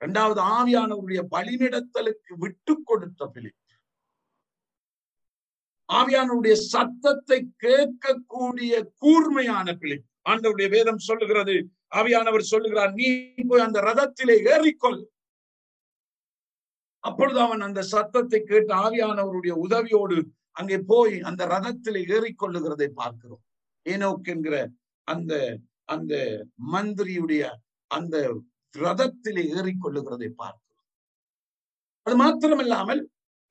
இரண்டாவது 0.00 0.40
ஆவியானவருடைய 0.56 1.20
வழிநடத்தலுக்கு 1.30 2.32
விட்டு 2.36 2.82
கொடுத்த 2.82 3.26
பிலிப்பு. 3.26 3.65
ஆவியானுடைய 5.88 6.54
சத்தத்தை 6.72 7.38
கேட்கக்கூடிய 7.64 8.72
கூர்மையான 9.02 9.66
பிள்ளை. 9.80 9.98
ஆண்டவருடைய 10.30 10.68
வேதம் 10.68 11.04
சொல்லுகிறது 11.08 11.56
ஆவியானவர் 11.98 12.50
சொல்லுகிறார் 12.52 12.92
நீ 12.92 13.08
போய் 13.50 13.66
அந்த 13.66 13.80
ரதத்திலே 13.80 14.36
ஏறிக்கொள். 14.54 14.98
அப்பொழுது 17.04 17.38
அவன் 17.40 17.60
அந்த 17.60 17.80
சத்தத்தை 17.82 18.40
கேட்டு 18.42 18.72
ஆவியானவருடைய 18.74 19.54
உதவியோடு 19.66 20.16
அங்கே 20.52 20.78
போய் 20.92 21.14
அந்த 21.20 21.42
ரதத்திலே 21.46 22.02
ஏறிக்கொள்ளுகிறதை 22.16 22.88
பார்க்கிறோம். 23.00 23.42
ஏனோக் 23.86 24.28
என்கிற 24.34 24.56
அந்த 25.08 25.32
அந்த 25.84 26.14
மந்திரியுடைய 26.72 27.42
அந்த 27.90 28.16
ரதத்திலே 28.74 29.44
ஏறிக்கொள்ளுகிறதை 29.58 30.28
பார்க்கிறோம். 30.28 30.62
அது 32.06 32.16
மாத்திரமில்லாமல் 32.22 33.02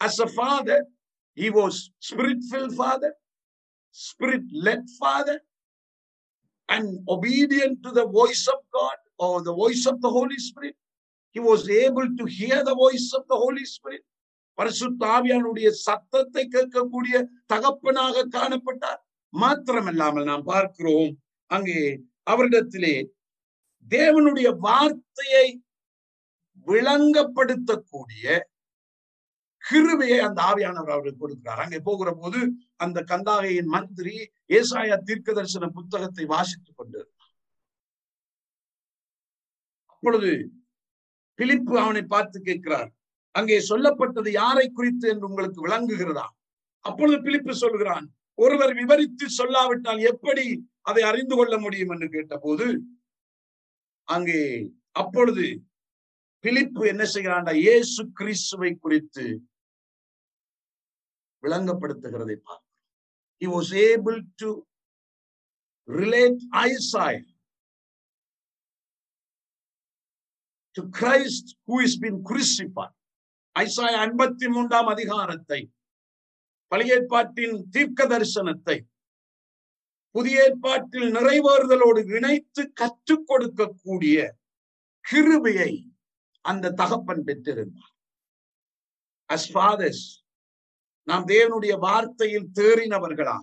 as 0.02 0.22
a 0.26 0.30
father 0.36 0.86
he 1.38 1.50
was 1.50 1.92
spirit 2.00 2.40
filled 2.52 2.74
father 2.76 3.12
spirit 3.96 4.44
led 4.66 4.84
father 5.00 5.38
and 6.70 6.86
obedient 7.10 7.76
to 7.84 7.92
the 7.92 8.06
voice 8.12 8.48
of 8.54 8.60
god 8.74 8.98
or 9.20 9.34
the 9.44 9.54
voice 9.54 9.86
of 9.86 10.02
the 10.02 10.10
holy 10.10 10.40
spirit 10.40 10.76
he 11.36 11.42
was 11.42 11.70
able 11.86 12.08
to 12.20 12.26
hear 12.38 12.64
the 12.64 12.76
voice 12.76 13.08
of 13.14 13.24
the 13.28 13.40
holy 13.46 13.66
spirit 13.66 14.04
பரிசுத்தாவியானுடைய 14.58 15.70
சத்தத்தை 15.86 16.44
கேட்கக்கூடிய 16.54 17.16
தகப்பனாக 17.54 18.24
காணப்பட்டார் 18.36 19.02
மாத்திரமல்லாமல் 19.34 20.28
நாம் 20.30 20.46
பார்க்கிறோம் 20.46 21.12
அங்கே 21.52 21.80
அவரிடத்திலே 22.32 22.96
தேவனுடைய 23.92 24.50
வார்த்தையை 24.68 25.48
விளங்கப்படுத்தக்கூடிய 26.68 28.24
கிருபையை 29.66 30.18
அந்த 30.28 30.40
ஆவியானவர் 30.50 30.96
அவருக்கு 30.96 31.24
கொடுக்கிறார். 31.24 31.62
அங்கே 31.66 31.80
போகிற 31.88 32.10
போது 32.22 32.40
அந்த 32.86 32.98
கந்தாகையின் 33.12 33.72
மந்திரி 33.76 34.16
ஏசாயா 34.58 34.98
தீர்க்க 35.08 35.38
தரிசன 35.38 35.70
புத்தகத்தை 35.78 36.26
வாசித்துக் 36.34 36.78
கொண்டிருந்தார் 36.80 37.32
அப்பொழுது 39.94 40.32
பிலிப்பு 41.40 41.76
அவனை 41.84 42.04
பார்த்து 42.14 42.38
கேட்கிறார். 42.48 42.90
அங்கே 43.36 43.56
சொல்லப்பட்டது 43.70 44.30
யாரை 44.42 44.66
குறித்து 44.70 45.06
என்று 45.14 45.28
உங்களுக்கு 45.30 45.60
விளங்குகிறதா? 45.66 46.28
அப்பொழுது 46.86 47.18
பிலிப்பு 47.26 47.54
சொல்கிறான் 47.64 48.06
ஒருவர் 48.38 48.74
விவரித்து 48.80 49.26
சொல்லாவிட்டால் 49.40 50.02
எப்படி 50.12 50.46
அதை 50.90 51.02
அறிந்து 51.10 51.36
கொள்ள 51.36 51.56
முடியும் 51.66 51.92
என்று 51.96 52.08
கேட்டபோது 52.16 52.66
அங்கே 54.08 54.42
அப்பொழுது 55.02 55.46
பிலிப்பு 56.44 56.82
என்ன 56.94 57.04
செய்கிறான்டா 57.14 57.54
இயேசு 57.66 58.02
கிறிஸ்துவை 58.20 58.72
குறித்து 58.76 59.26
விளங்கப்படுத்துகிறதை 61.46 62.38
பார்க்கிறோம். 62.48 62.64
He 63.42 63.48
was 63.58 63.70
able 63.92 64.20
to 64.42 64.50
relate 66.00 66.42
Isaiah 66.74 67.32
to 70.76 70.84
Christ 70.98 71.46
who 71.68 71.76
is 71.86 71.94
been 72.04 72.18
crucified. 72.30 72.96
ஐசாய் 73.56 73.98
ஐம்பத்தி 74.06 74.48
மூன்றாம் 74.56 74.90
அதிகாரத்தை 74.94 75.60
பழையற்பாட்டின் 76.72 77.58
தீர்க்க 77.76 78.08
தரிசனத்தை 78.14 78.78
புதிய 80.16 80.44
ஏற்பாட்டில் 80.44 81.10
நிறைவேறுதலோடு 81.18 82.02
இணைத்து 82.18 82.64
கற்றுக் 82.82 83.26
கொடுக்கக்கூடிய 83.30 84.18
கிருபையை 85.06 85.72
அந்த 86.42 86.74
தகப்பன் 86.82 87.24
பெற்றிருந்தார். 87.28 87.94
அஸ் 89.30 89.48
ஃபாதர்ஸ் 89.54 90.06
நாம் 91.08 91.26
தேவனுடைய 91.28 91.74
வார்த்தையில் 91.88 92.48
தேறினவர்களா 92.60 93.38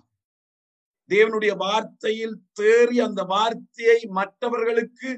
தேவனுடைய 1.11 1.53
வார்த்தையில் 1.57 2.37
தேறி 2.61 2.97
அந்த 3.07 3.23
வார்த்தையை 3.25 3.99
மற்றவர்களுக்கு 4.11 5.11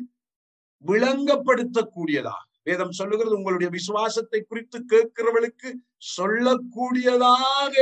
விளங்கப்படுத்தக்கூடியதா 0.84 2.36
வேதம் 2.62 2.90
சொல்லுகிறது 2.90 3.36
உங்களுடைய 3.36 3.68
விசுவாசத்தை 3.70 4.40
குறித்து 4.42 4.78
கேட்கிறவர்களுக்கு 4.92 5.70
சொல்லக்கூடியதாக 6.16 7.74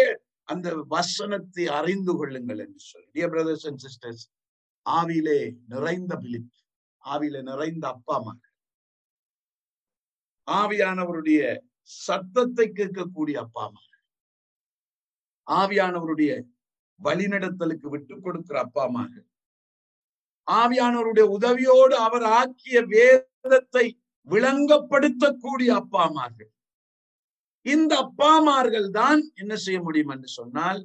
அந்த 0.48 0.68
வசனத்தை 0.88 1.64
அறிந்து 1.79 2.12
கொள்ளுங்கள் 2.16 2.59
என்று 2.59 2.81
சொல்லி. 2.81 3.09
டியர் 3.14 3.33
பிரதர்ஸ் 3.35 3.66
அண்ட் 3.66 3.83
சிஸ்டர்ஸ் 3.87 4.25
ஆவியிலே 4.87 5.38
நிறைந்த 5.68 6.12
பிலிப் 6.16 6.51
ஆவியிலே 7.05 7.42
நிறைந்த 7.42 7.85
அப்பா 7.88 8.14
அம்மா. 8.16 8.35
ஆவியானவருடைய 10.48 11.40
சத்தத்தை 11.85 12.66
கேட்கக்கூடிய 12.79 13.37
அப்பா 13.44 13.62
அம்மா. 13.66 13.83
ஆவியானவருடைய 15.49 16.33
வழிநடத்தலுக்கு 17.01 17.89
விட்டு 17.89 18.15
கொடுக்கிற 18.19 18.57
அப்பா 18.59 18.83
அம்மா. 18.89 19.03
ஆவியானவருடைய 20.49 21.27
உதவியோடு 21.37 21.95
அவர் 22.07 22.27
ஆக்கிய 22.39 22.79
வேதத்தை 22.93 23.87
விளங்கப்படுத்தக்கூடிய 24.29 25.71
அப்பாமார்கள் 25.83 26.51
இந்த 27.67 27.93
அப்பாமார்கள் 28.05 28.89
தான் 29.01 29.21
என்ன 29.35 29.55
செய்ய 29.65 29.81
முடியும் 29.83 30.13
என்று 30.15 30.29
சொன்னால் 30.39 30.81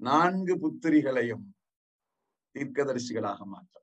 நான்கு 0.00 0.54
புத்திரிகளையும் 0.64 1.46
தீர்க்கதரிசிகளாக 2.54 3.40
மாற்ற 3.46 3.74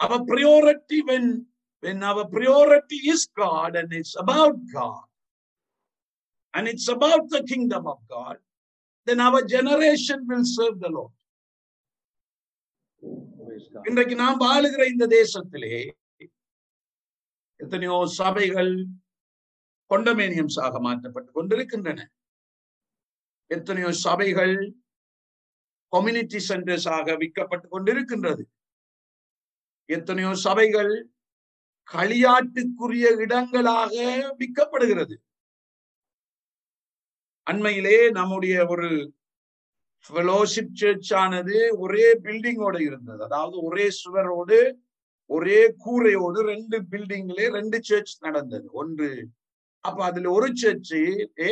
our 0.00 0.18
priority 0.24 0.98
when 1.02 1.24
when 1.82 1.98
our 2.02 2.24
priority 2.28 2.98
is 3.12 3.22
god 3.36 3.72
and 3.76 3.92
it's 3.92 4.14
about 4.16 4.56
god. 4.72 5.07
And 6.58 6.66
it's 6.72 6.88
about 6.96 7.24
the 7.34 7.42
kingdom 7.52 7.86
of 7.94 7.98
god 8.08 8.36
then 9.06 9.20
our 9.20 9.42
generation 9.54 10.26
will 10.30 10.44
serve 10.56 10.76
the 10.84 10.90
lord. 10.96 11.14
இன்றைக்கு 13.88 14.14
நாம் 14.14 14.40
வாழுகிற 14.40 14.82
இந்த 14.92 15.04
தேசத்திலே 15.18 15.74
எத்தனையோ 17.60 17.96
சபைகள் 18.18 18.72
கொண்டமேனியம்ஸாக 19.90 20.80
மாற்றப்பட்டு 20.86 21.30
கொண்டிருக்கின்றன. 21.32 22.00
எத்தனையோ 23.50 23.90
சபைகள் 24.06 24.54
கம்யூனிட்டி 25.92 26.40
சென்டர்ஸாக 26.48 27.16
விற்கப்பட்டு 27.22 27.68
கொண்டிருக்கின்றது. 27.74 28.44
எத்தனையோ 29.88 30.32
சபைகள் 30.46 30.92
களியாட்டுக்குரிய 31.88 33.06
இடங்களாக 33.24 33.94
விற்கப்படுகிறது. 34.40 35.16
அண்மையிலே 37.48 37.96
நம்முடைய 38.18 38.56
ஒரு 38.72 38.88
ஃபெலோஷிப் 40.04 40.74
சர்ச் 40.80 41.12
ஆனது 41.22 41.56
ஒரே 41.84 42.06
பில்டிங்கோட 42.24 42.76
இருந்தது. 42.80 43.20
அதாவது 43.28 43.56
ஒரே 43.68 43.86
சுவரோடு 44.00 44.58
ஒரே 45.30 45.58
கூரையோடு 45.84 46.40
ரெண்டு 46.52 46.76
பில்டிங்ல 46.92 47.48
ரெண்டு 47.56 47.78
சர்ச் 47.88 48.14
நடந்தது. 48.26 48.66
ஒன்று 48.82 49.10
அப்ப 49.84 49.98
அதுல 50.04 50.30
ஒரு 50.36 50.48
சர்ச் 50.62 50.94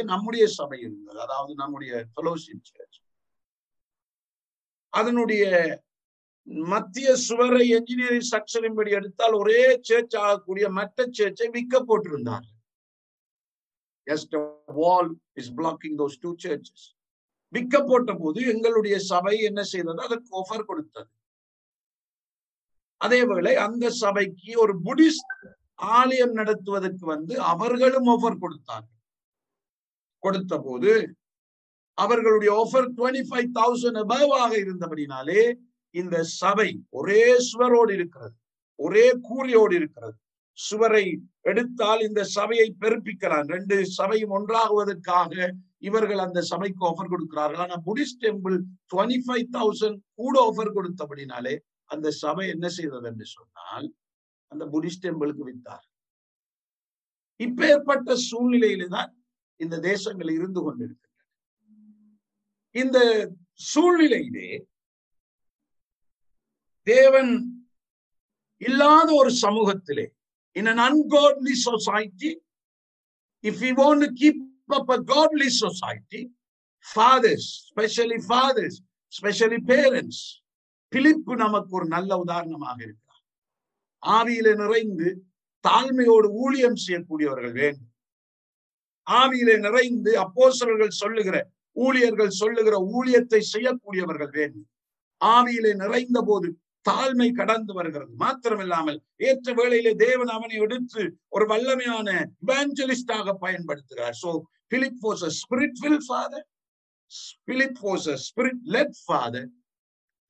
நம்முடைய 0.05 0.45
சபை 0.59 0.79
இருந்தது. 0.87 1.19
அதாவது 1.27 1.53
நம்முடைய 1.55 1.93
ஃபெலோஷிப் 2.13 2.69
சர்ச் 2.71 2.99
அதனுடைய 4.93 5.45
மத்திய 6.73 7.09
சுவரை 7.27 7.65
என்ஜினியரிங் 7.77 8.27
ஸ்ட்ரக்சரின் 8.27 8.77
படி 8.79 8.91
எடுத்தால் 8.91 9.35
ஒரே 9.41 9.63
சர்ச் 9.89 10.17
ஆகக்கூடிய 10.17 10.67
மற்ற 10.79 11.07
சர்ச்சை 11.19 11.49
விற்க 11.57 11.77
போட்டிருந்தார்கள். 11.89 12.56
Just 14.11 14.35
a 14.35 14.43
wall 14.81 15.07
is 15.41 15.51
blocking 15.51 15.95
those 16.01 16.17
two 16.23 16.35
churches. 16.37 16.81
விற்க 17.49 17.83
போட்ட 17.83 18.15
போது 18.15 18.41
எங்களுடைய 18.47 18.99
சபை 18.99 19.41
என்ன 19.41 19.63
செய்தது? 19.63 20.01
அதற்கு 20.01 20.31
ஆஃபர் 20.41 20.69
கொடுத்தது. 20.71 21.11
அதேவேளை 23.05 23.55
அந்த 23.55 23.91
சபைக்கு 23.91 24.61
ஒரு 24.61 24.75
புடிஸ்ட் 24.85 25.33
ஆலயம் 25.75 26.33
நடத்துவதற்கு 26.33 27.07
வந்து 27.07 27.41
அவர்களும் 27.41 28.07
ஆஃபர் 28.07 28.39
கொடுத்தார்கள். 28.39 29.01
கொடுத்த 30.19 30.59
போது 30.59 30.93
அவர்களுடைய 31.95 32.51
ஆஃபர் 32.63 32.89
டுவெண்ட்டி 32.97 33.23
ஃபைவ் 33.31 33.49
தௌசண்ட் 33.59 33.99
அபவாக 34.05 34.53
இருந்தபடினாலே 34.65 35.43
இந்த 35.91 36.23
சபை 36.23 36.69
ஒரே 36.91 37.25
சுவரோடு 37.49 37.93
இருக்கிறது. 37.93 38.35
ஒரே 38.75 39.07
கூறியோடு 39.23 39.75
இருக்கிறது. 39.75 40.17
சுவரை 40.59 41.05
எடுத்தால் 41.51 42.03
இந்த 42.09 42.21
சபையை 42.37 42.69
பெருப்பிக்கலாம். 42.83 43.49
ரெண்டு 43.55 43.77
சபையும் 43.99 44.35
ஒன்றாகுவதற்காக 44.39 45.53
இவர்கள் 45.89 46.21
அந்த 46.27 46.41
சபைக்கு 46.51 46.83
ஆஃபர் 46.91 47.13
கொடுக்கிறார்கள். 47.13 47.63
ஆனா 47.65 47.77
Buddhist 47.89 48.23
temple 48.25 48.57
twenty 48.93 49.19
five 49.27 49.47
thousand 49.57 49.99
கூட 50.21 50.35
ஆஃபர் 50.49 50.77
கொடுத்தபடினாலே 50.79 51.55
அந்த 51.95 52.11
சபை 52.23 52.47
என்ன 52.55 52.67
செய்தது 52.77 53.09
என்று 53.11 53.27
சொன்னால் 53.35 53.87
அந்த 54.53 54.65
புடிஸ்ட் 54.75 55.05
டெம்பிளுக்கு 55.07 55.45
வித்தார். 55.51 55.87
இப்பேற்பட்ட 57.41 58.11
சூழ்நிலையில 58.29 58.89
தான் 58.97 59.11
இந்த 59.61 59.77
தேசங்கள் 59.91 60.31
இருந்து 60.39 60.61
கொண்டிருக்கின்றன. 60.63 61.25
இந்த 62.75 62.99
சூழ்நிலையிலே 63.73 64.51
தேவன் 66.87 67.33
இல்லாத 68.61 69.09
ஒரு 69.21 69.31
சமூகத்திலே 69.45 70.07
in 70.59 70.67
an 70.73 70.79
ungodly 70.89 71.55
society 71.69 72.33
if 73.45 73.55
we 73.63 73.71
want 73.83 74.01
to 74.05 74.11
keep 74.21 74.39
up 74.77 74.89
a 74.97 74.99
godly 75.15 75.51
society 75.65 76.23
fathers 76.95 77.45
especially 77.67 78.19
fathers 78.33 78.75
especially 79.13 79.61
parents 79.75 80.19
பிலிப்பு 80.93 81.33
நமக்கு 81.37 81.73
ஒரு 81.79 81.87
நல்ல 81.87 82.11
உதாரணமாக 82.19 82.79
இருக்கிறார். 82.87 83.23
ஆவியில 84.03 84.49
நிறைந்து 84.61 85.09
தாழ்மையோடு 85.65 86.29
ஊழியம் 86.43 86.79
செய்யக்கூடியவர்கள் 86.85 87.55
வேண்டும். 87.61 87.91
ஆவியில 89.07 89.51
நிறைந்து 89.65 90.13
அப்போசர்கள் 90.25 90.99
சொல்லுகிற 91.01 91.37
ஊழியர்கள் 91.85 92.33
சொல்லுகிற 92.41 92.77
ஊழியத்தை 92.97 93.41
செய்யக்கூடியவர்கள் 93.55 94.33
வேண்டும். 94.39 94.69
ஆவியிலே 95.21 95.73
நிறைந்த 95.83 96.21
போது 96.29 96.49
தாழ்மை 96.87 97.29
கடந்து 97.33 97.73
வருகிறது. 97.73 98.13
மாத்திரமில்லாமல் 98.23 98.99
ஏற்ற 99.29 99.53
வேளையிலே 99.53 99.93
தேவன் 100.05 100.33
அவனை 100.37 100.57
எடுத்து 100.67 101.03
ஒரு 101.29 101.47
வல்லமையான 101.53 102.09
இவாஞ்சலிஸ்டாக 102.45 103.35
பயன்படுத்துகிறார். 103.45 104.17
So 104.23 104.31
Philip 104.73 105.01
was 105.07 105.25
a 105.29 105.33
spirit 105.41 105.79
fill 105.81 106.03
father 106.07 106.47
Philip 107.49 107.81
was 107.87 108.07
a 108.09 108.19
spirit 108.29 108.63
led 108.77 108.97
father 109.05 109.49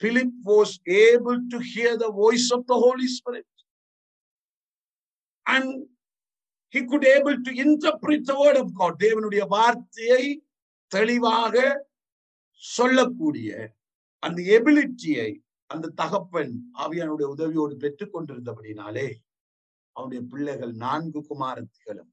Philip 0.02 0.38
was 0.50 0.74
able 1.02 1.38
to 1.52 1.60
hear 1.72 1.98
the 2.04 2.08
voice 2.22 2.48
of 2.56 2.66
the 2.72 2.76
Holy 2.84 3.08
Spirit 3.18 3.50
and 5.46 5.72
he 6.74 6.80
could 6.92 7.06
able 7.14 7.36
to 7.46 7.52
interpret 7.64 8.26
the 8.30 8.34
word 8.42 8.60
of 8.62 8.74
God 8.80 8.98
தேவனுடைய 9.04 9.44
வார்த்தையை 9.48 10.22
தெளிவாக 10.92 11.54
சொல்லக்கூடிய 12.62 13.50
அந்த 14.22 14.38
எபிலிட்டியை 14.56 15.30
அந்த 15.70 15.92
தகப்பன் 15.94 16.52
ஆவியானுடைய 16.78 17.26
உதவியோடு 17.34 17.74
பெற்றுக் 17.76 18.14
கொண்டிருந்தபடினாலே 18.14 19.08
அவனுடைய 19.96 20.20
பிள்ளைகள் 20.26 20.72
நான்கு 20.76 21.20
குமாரத்திகளும் 21.26 22.12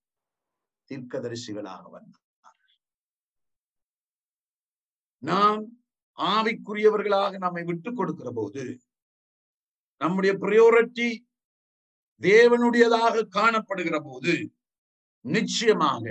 தீர்க்கதரிசிகளாக 0.90 1.84
வந்தார் 1.90 2.22
நாம் 5.24 5.62
ஆவிக்குரியவர்களாக 6.18 7.38
நம்மை 7.38 7.64
விட்டுக் 7.64 7.98
கொடுக்கிற 7.98 8.30
போது 8.32 8.64
நம்முடைய 10.02 10.34
பிரியோரிட்டி 10.38 11.10
தேவனுடையதாக 12.22 13.26
காணப்படுகிற 13.36 13.98
போது 14.04 14.34
நிச்சயமாக 15.26 16.04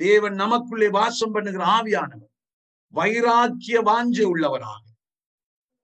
தேவன் 0.00 0.34
நமக்குள்ளே 0.34 0.88
வாசம் 0.90 1.32
பண்ணுகிற 1.32 1.62
ஆவியானவர் 1.68 2.32
வைராக்கிய 2.94 3.78
வாஞ்சை 3.82 4.24
உள்ளவராக 4.24 4.85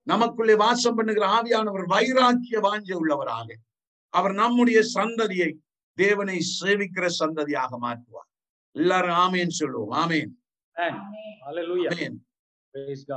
நமக்குள்ளே 0.03 0.55
வாசம் 0.55 0.95
பண்ணுகிற 0.95 1.41
ஆவியானவர் 1.41 1.85
வைராக்கிய 1.87 2.61
வாஞ்சை 2.61 2.97
உள்ளவராக. 2.99 3.53
அவர் 4.09 4.33
நம்முடைய 4.33 4.81
சந்ததியை 4.93 5.53
தேவனை 5.93 6.45
சேவிக்கிற 6.61 7.09
சந்ததியாக 7.19 7.77
மாற்றுவார். 7.81 8.29
எல்லாரும் 8.71 9.15
ஆமேன் 9.15 9.47
சொல்லுவோம். 9.47 10.09
ஆமேன். 10.09 10.29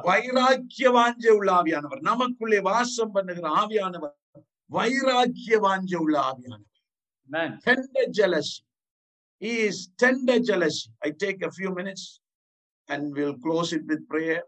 வைராக்கிய 0.02 0.90
வாஞ்சை 0.90 1.28
உள்ள 1.28 1.52
ஆவியானவர். 1.52 2.00
நமக்குள்ளே 2.00 2.60
வாசம் 2.60 3.12
பண்ணுகிற 3.12 3.48
ஆவியானவர் 3.48 4.14
வைராக்கிய 4.72 5.60
வாஞ்சை 5.60 5.96
உள்ள 5.96 6.20
ஆவியானவர். 6.20 6.74
Tender 7.64 8.08
jealousy. 8.10 8.64
He 9.40 9.68
is 9.68 9.78
tender 10.02 10.38
jealousy. 10.40 10.86
I 10.98 11.14
take 11.24 11.44
a 11.44 11.48
few 11.58 11.72
minutes 11.74 12.22
and 12.86 13.16
we'll 13.16 13.36
close 13.42 13.72
it 13.76 13.82
with 13.88 14.00
prayer. 14.08 14.42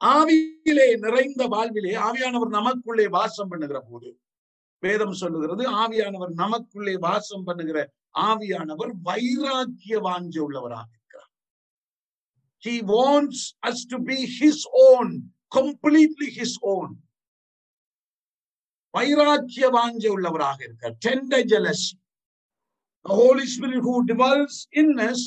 ஆவியிலே 0.00 0.86
நிறைந்த 0.96 1.42
வாழ்விலே 1.46 1.92
ஆவியானவர் 2.08 2.50
நமக்குள்ளே 2.50 3.06
வாசம் 3.08 3.48
பண்ணுகிற 3.48 3.78
போது 3.80 4.08
வேதம் 4.82 5.12
சொல்லுகிறது 5.12 5.64
ஆவியானவர் 5.82 6.32
நமக்குள்ளே 6.34 6.94
வாசம் 6.98 7.44
பண்ணுகிற 7.44 7.78
ஆவியானவர் 8.28 8.92
வைராக்கிய 9.04 10.00
வாஞ்ச 10.08 10.36
உள்ளவராக 10.46 10.88
இருக்கிறார் 10.92 11.30
He 12.62 12.80
wants 12.82 13.38
us 13.62 13.84
to 13.84 13.98
be 14.00 14.18
his 14.40 14.58
own, 14.88 15.08
completely 15.52 16.30
his 16.30 16.52
own. 16.74 16.90
வைராக்கிய 18.94 19.66
வாஞ்ச 19.70 20.04
உள்ளவராக 20.08 20.58
இருக்கார் 20.64 20.96
tender 21.00 21.42
jealousy. 21.44 21.94
The 23.04 23.14
Holy 23.14 23.46
Spirit 23.46 23.80
who 23.82 23.96
dwells 24.06 24.66
in 24.72 24.98
us, 25.00 25.22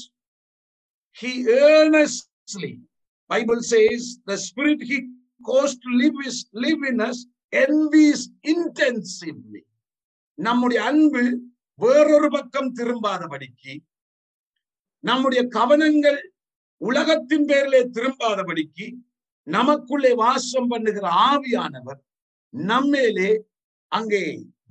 he 1.18 1.32
earnestly, 1.66 2.72
Bible 3.30 3.62
says, 3.64 4.20
the 4.26 4.38
Spirit 4.40 4.82
he 4.82 4.98
caused 5.46 5.82
to 5.82 5.90
live 5.94 6.14
is 6.26 6.48
live 6.56 6.82
in 6.84 7.02
us, 7.02 7.18
envies 7.54 8.22
intensively. 8.46 9.64
நம்முடைய 10.38 10.80
அன்பு 10.84 11.22
வேறொரு 11.80 12.28
பக்கம் 12.30 12.72
திரும்பாதபடிக்கு 12.74 13.74
நம்முடைய 15.04 15.42
கவனங்கள் 15.50 16.20
உலகத்தின் 16.82 17.46
பேரிலே 17.46 17.82
திரும்பாதபடிக்கு 17.96 18.88
நமக்குள்ளே 19.48 20.12
வாசம் 20.16 20.70
பண்ணுகிற 20.70 21.06
ஆவியானவர் 21.30 22.00
நம்மேலே 22.54 23.30
அங்கே 23.92 24.22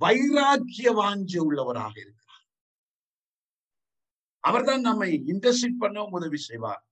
வைராக்கிய 0.01 0.89
வாஞ்சி 0.99 1.37
உள்ளவராக 1.39 1.95
இருக்கிறார் 2.03 2.43
அவர்தான் 4.43 4.81
நம்மை 4.81 5.11
இன்டர்சிட் 5.33 5.81
பண்ணவும் 5.81 6.17
உதவி 6.19 6.39
செய்வார் 6.49 6.83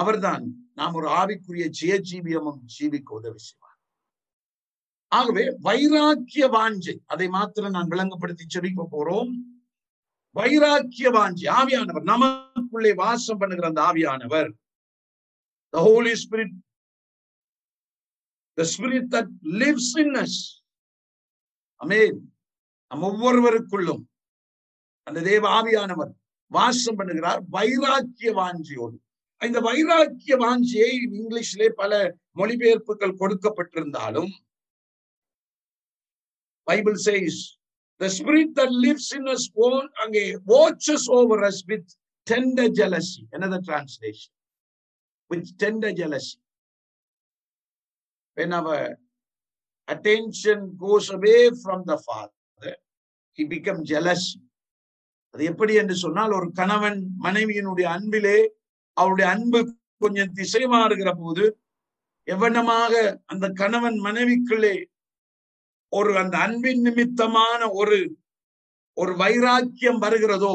அவர்தான் 0.00 0.44
நாம் 0.78 0.96
ஒரு 0.98 1.08
ஆவிக்குரிய 1.20 1.66
ஜெயஜீவியமும் 1.80 2.60
ஜீவிக்க 2.74 3.10
உதவி 3.20 3.40
செய்வார். 3.46 3.78
ஆகவே 5.12 5.44
வைராக்கிய 5.66 6.44
வாஞ்சை 6.56 6.94
அதை 7.12 7.26
மாத்திரம் 7.28 7.76
நான் 7.76 7.92
விளங்கப்படுத்தி 7.94 8.44
செபிக்க 8.54 8.86
போறோம். 8.94 9.32
வைராக்கிய 10.38 11.08
வாஞ்சி 11.18 11.46
ஆவியானவர் 11.60 12.10
நமக்குள்ளே 12.12 12.92
வாசம் 13.04 13.38
பண்ணுகிற 13.38 13.68
அந்த 13.72 13.82
ஆவியானவர் 13.90 14.50
the 15.74 15.82
holy 15.88 16.14
spirit 16.22 16.50
the 18.58 18.66
spirit 18.72 19.06
that 19.14 19.28
lives 19.62 19.88
in 20.02 20.10
us. 20.24 20.34
அமேன் 21.80 22.18
நம் 22.90 23.06
ஒவ்வொருவருக்குள்ளும் 23.08 24.02
அந்த 25.06 25.22
தேவ 25.30 25.44
ஆவியானவர் 25.60 26.12
வாசம் 26.56 26.98
பண்ணுகிறார் 26.98 27.40
வைராக்கிய 27.56 28.30
வாஞ்சியோடு. 28.40 28.96
இந்த 29.46 29.60
வைராக்கிய 29.66 30.34
வாஞ்சியை 30.42 30.90
இங்கிலீஷிலே 31.08 31.68
பல 31.80 31.92
மொழிபெயர்ப்புகள் 32.40 33.18
கொடுக்கப்பட்டிருந்தாலும் 33.22 34.32
Bible 36.66 36.98
says 37.08 37.40
the 38.00 38.08
spirit 38.10 38.48
that 38.54 38.70
lives 38.84 39.08
in 39.12 39.24
us 39.28 39.42
won't 39.54 39.92
அங்கே 40.02 40.22
watches 40.52 41.02
over 41.18 41.36
us 41.48 41.58
with 41.70 41.84
tender 42.26 42.66
jealousy 42.78 43.22
another 43.36 43.60
translation 43.68 44.32
with 45.30 45.44
tender 45.62 45.92
jealousy 45.92 46.38
when 48.36 48.52
our 48.52 48.80
attention 49.88 50.58
goes 50.76 51.06
away 51.10 51.40
from 51.62 51.80
the 51.90 51.98
father 52.08 52.74
he 53.38 53.44
becomes 53.54 53.84
jealous 53.94 54.24
அது 55.34 55.44
எப்படி 55.50 55.74
என்று 55.74 55.94
சொன்னால் 56.02 56.34
ஒரு 56.38 56.48
கணவன் 56.58 56.98
மனைவியினுடைய 57.24 57.86
அன்பிலே 57.94 58.36
அவருடைய 58.96 59.30
அன்பு 59.30 59.60
கொஞ்சம் 59.98 60.32
திசை 60.32 60.64
மாறுகிற 60.66 61.10
போது 61.18 61.44
எவ்வளமாக 62.28 62.92
அந்த 63.24 63.48
கணவன் 63.52 63.98
மனைவிக்குள்ளே 64.00 64.74
ஒரு 65.88 66.18
அந்த 66.18 66.36
அன்பின் 66.38 66.80
நிமித்தமான 66.80 67.70
ஒரு 67.70 67.98
ஒரு 68.96 69.12
வைராக்கியம் 69.16 69.98
வருகிறதோ 69.98 70.54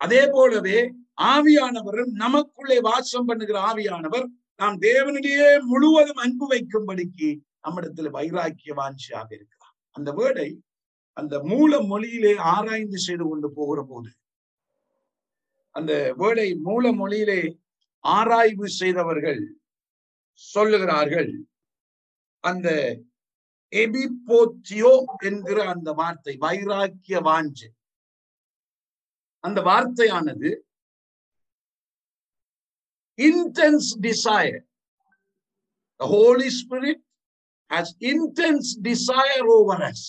அதே 0.00 0.28
போலவே 0.30 0.78
ஆவியானவரும் 1.22 2.12
நமக்குள்ளே 2.14 2.80
வாசம் 2.80 3.24
பண்ணுகிற 3.24 3.58
ஆவியானவர் 3.60 4.26
நாம் 4.56 4.78
தேவனிடையே 4.80 5.48
முழுவதும் 5.62 6.16
அன்பு 6.16 6.46
வைக்கும்படிக்கு 6.46 7.28
நம்மிடத்துல 7.62 8.10
வைராக்கிய 8.10 8.72
வாஞ்சியாக 8.74 9.28
இருக்கிறார். 9.30 9.74
அந்த 9.96 10.10
வேர்டை 10.12 10.48
அந்த 11.16 11.34
மூல 11.42 11.78
மொழியிலே 11.82 12.36
ஆராய்ந்து 12.36 12.98
செய்து 12.98 13.24
கொண்டு 13.24 13.48
போகிற 13.52 13.80
போது 13.82 14.10
அந்த 15.76 15.92
வேர்டை 16.18 16.48
மூல 16.66 16.84
மொழியிலே 16.92 17.40
ஆராய்வு 18.04 18.68
செய்தவர்கள் 18.80 19.42
சொல்லுகிறார்கள் 20.42 21.30
அந்த 22.44 22.68
எபிப்போத்தியோ 23.72 24.92
என்கிற 25.24 25.58
அந்த 25.74 25.90
வார்த்தை 25.92 26.34
வைராக்கிய 26.40 27.20
வாஞ்சு 27.28 27.68
அந்த 29.44 29.60
வார்த்தையானது 29.70 30.50
intense 33.18 33.90
desire 34.00 34.60
The 36.00 36.08
Holy 36.08 36.50
Spirit 36.50 36.98
has 37.70 37.94
intense 38.02 38.74
desire 38.76 39.46
over 39.48 39.80
us 39.84 40.00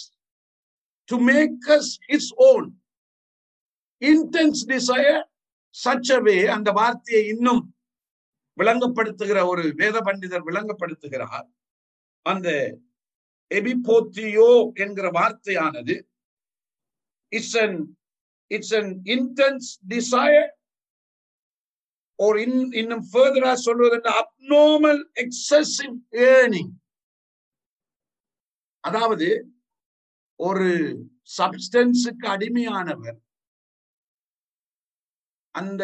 to 1.10 1.20
make 1.22 1.68
us 1.70 2.00
His 2.08 2.34
own. 2.40 2.64
Intense 4.02 4.64
desire 4.66 5.22
சச்சவே 5.76 6.38
அந்த 6.48 6.72
வார்த்தையை 6.72 7.28
இன்னும் 7.28 7.64
விளங்கப்படுத்துகிற 8.58 9.40
ஒரு 9.48 9.64
வேத 9.76 9.98
பண்டிதர் 10.00 10.48
விளங்கப்படுத்துகிறார். 10.48 11.48
அந்த 12.26 12.50
எபிபோத்தியோ 13.52 14.50
என்கிற 14.74 15.08
வார்த்தையானது 15.12 15.96
it's 17.32 17.58
an 17.58 17.80
it's 18.52 18.76
an 18.76 18.92
intense 19.06 19.70
desire 19.88 20.52
or 22.20 22.38
in 22.38 22.60
இன்னும் 22.72 23.06
ஃபர்தரா 23.14 23.54
சொல்வது 23.54 23.98
abnormal 24.14 24.98
எக்ஸசிவ் 25.16 25.96
ஏர்னிங் 26.30 26.72
அதாவது 28.84 29.28
ஒரு 30.40 30.70
சப்ஸ்டன்ஸுக்கு 31.38 32.26
அடிமையானவர் 32.26 33.20
அந்த 35.56 35.84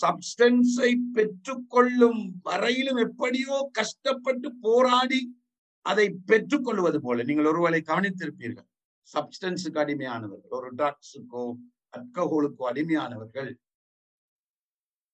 சப்ஸ்டன்ஸை 0.00 0.90
பெற்றுக்கொள்ளும் 1.14 2.22
வரையிலும் 2.42 2.96
எப்படியோ 2.96 3.56
கஷ்டப்பட்டு 3.72 4.48
போராடி 4.60 5.20
அதை 5.86 6.06
பெற்றுக்கொள்வது 6.26 6.98
போல 7.00 7.22
நீங்கள் 7.22 7.46
ஒருவேளை 7.46 7.80
கவனித்திருப்பீர்கள். 7.86 8.68
சப்ஸ்டன்ஸுக்கு 9.08 9.80
அடிமையானவர்கள் 9.82 10.56
ஒரு 10.58 10.70
ட்ரக்ஸுக்கோ 10.74 11.44
அல்கஹோலுக்கோ 11.94 12.64
அடிமையானவர்கள் 12.68 13.50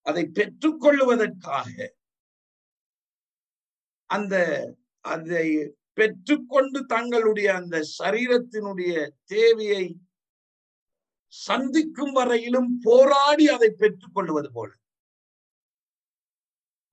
அதை 0.05 0.23
பெற்றுக்கொள்ளுவதற்காக 0.33 1.75
அந்த 4.09 4.35
அதை 5.05 5.45
பெற்றுக்கொண்டு 5.93 6.79
தங்களுடைய 6.85 7.53
அந்த 7.53 7.75
சரீரத்தினுடைய 7.99 8.93
தேவையை 9.25 9.83
சந்திக்கும் 11.33 12.13
வரையிலும் 12.17 12.71
போராடி 12.85 13.45
அதை 13.55 13.69
பெற்றுக் 13.81 14.15
கொள்வது 14.15 14.49
போல. 14.57 14.69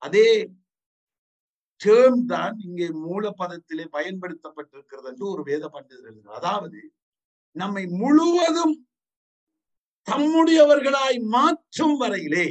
அதே 0.02 0.28
டேர்ம் 1.80 2.22
தான் 2.32 2.56
இங்கே 2.66 2.86
மூலப்பதத்திலே 3.04 3.84
பயன்படுத்தப்பட்டிருக்கிறது 3.96 5.08
என்று 5.12 5.24
ஒரு 5.34 5.42
வேத 5.50 5.64
பண்டிதர் 5.74 6.08
எழுதுகிறார். 6.10 6.38
அதாவது 6.40 6.80
நம்மை 7.56 7.84
முழுவதும் 8.02 8.74
தம்முடையவர்களாய் 10.08 11.18
மாற்றும் 11.36 11.96
வரையிலே 12.02 12.48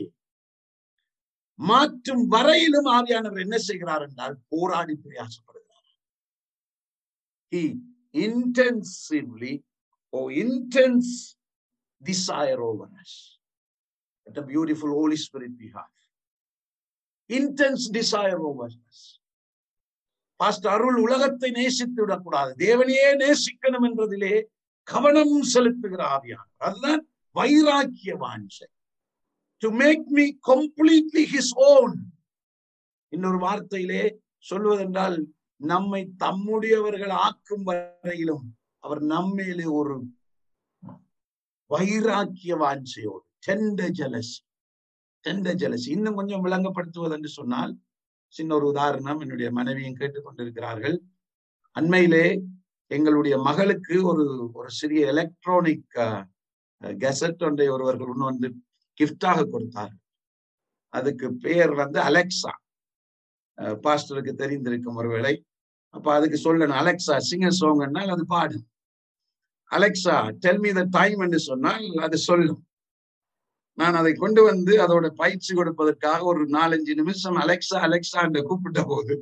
மாற்றும் 1.60 2.24
வரையிலும் 2.34 2.90
ஆவியானவர் 2.98 3.44
என்ன 3.46 3.58
செய்கிறார் 3.68 4.04
என்றால் 4.08 4.36
போராடி 4.52 4.94
பிரயாசப்படுகிறார். 5.04 5.88
Intensively 8.26 9.54
oh 10.14 10.22
intense 10.44 11.14
desire 12.04 12.60
over 12.60 12.88
us. 13.02 13.40
What 14.26 14.38
a 14.38 14.46
beautiful 14.46 14.90
holy 14.90 15.16
spirit 15.16 15.52
we 15.60 15.70
have. 15.74 15.96
Intense 17.30 17.90
desire 17.92 18.40
over 18.40 18.68
us. 18.68 19.20
Pastor 20.36 20.74
Arul 20.74 20.96
உலகத்தை 20.96 21.52
நேசித்து 21.52 22.02
விடக்கூடாது. 22.02 22.56
தேவனையே 22.58 23.18
நேசிக்கணும் 23.18 23.84
என்றதிலே 23.84 24.44
கவனம் 24.84 25.42
செலுத்துகிற 25.42 26.02
ஆவியானவர். 26.06 26.58
அதுதான் 26.58 27.08
வைராக்கிய 27.36 28.16
வாஞ்சை. 28.20 28.68
To 29.58 29.72
make 29.72 30.08
me 30.08 30.38
completely 30.48 31.26
his 31.34 31.54
own 31.54 31.96
இன்னொரு 33.08 33.38
வார்த்தையிலே 33.38 34.16
சொல்வதென்றால் 34.38 35.26
நம்மை 35.56 36.12
தம்முடையவர்கள் 36.20 37.10
ஆக்கும் 37.10 37.64
வரையிலும் 37.64 38.58
அவர் 38.80 39.02
நம்மேலே 39.04 39.72
ஒரு 39.72 40.04
வைராக்கிய 41.72 42.54
வாஞ்சையோடு 42.64 43.26
டெண்ட 43.46 43.82
ஜலசி 44.00 44.40
டெண்ட 45.26 45.48
ஜலசி. 45.62 45.88
இன்னும் 45.96 46.18
கொஞ்சம் 46.20 46.44
விளங்கப்படுத்துவது 46.46 47.16
என்று 47.18 47.30
சொன்னால் 47.40 47.74
சின்ன 48.34 48.54
ஒரு 48.56 48.66
உதாரணம் 48.74 49.22
என்னுடைய 49.24 49.50
மனைவியும் 49.58 50.00
கேட்டுக்கொண்டிருக்கிறார்கள் 50.00 50.98
அண்மையிலே 51.76 52.26
எங்களுடைய 52.92 53.36
மகளுக்கு 53.48 53.96
ஒரு 54.12 54.24
ஒரு 54.60 54.70
சிறிய 54.80 55.02
எலக்ட்ரானிக் 55.14 55.98
கெசட் 57.04 57.44
ஒன்றை 57.48 57.68
ஒருவர்கள் 57.76 58.12
ஒன்று 58.14 58.30
வந்து 58.32 58.48
கிஃப்டாக 58.98 59.40
கொடுத்தார் 59.54 59.94
அதுக்கு 60.94 61.28
பெயர் 61.46 61.74
வந்து 61.82 62.00
அலெக்சா 62.10 62.54
பாஸ்டருக்கு 63.86 64.34
தெரிந்திருக்கும் 64.42 64.98
ஒருவேளை. 65.02 65.34
அப்ப 65.94 66.08
அதுக்கு 66.18 66.38
சொல்லணும் 66.46 66.80
அலெக்சா 66.82 67.16
சிங்க 67.30 67.48
சோங்கன்னால் 67.62 68.14
அது 68.16 68.24
பாடு. 68.34 68.58
Alexa 69.72 70.16
tell 70.44 70.60
me 70.60 70.72
the 70.72 70.84
time 70.98 71.20
என்று 71.20 71.40
சொன்னால் 71.40 71.86
அது 72.06 72.18
சொல்லும். 72.18 72.62
நான் 73.78 73.94
அதை 73.94 74.12
கொண்டு 74.14 74.42
வந்து 74.44 74.74
அதோட 74.86 75.08
பயிற்சி 75.22 75.52
கொடுப்பதற்காக 75.56 76.22
ஒரு 76.24 76.44
நாலஞ்சு 76.48 76.94
நிமிஷம் 77.02 77.38
அலெக்சா 77.44 77.78
அலெக்சா 77.88 78.20
என்று 78.28 78.42
கூப்பிட்ட 78.44 78.82
போது 78.84 79.16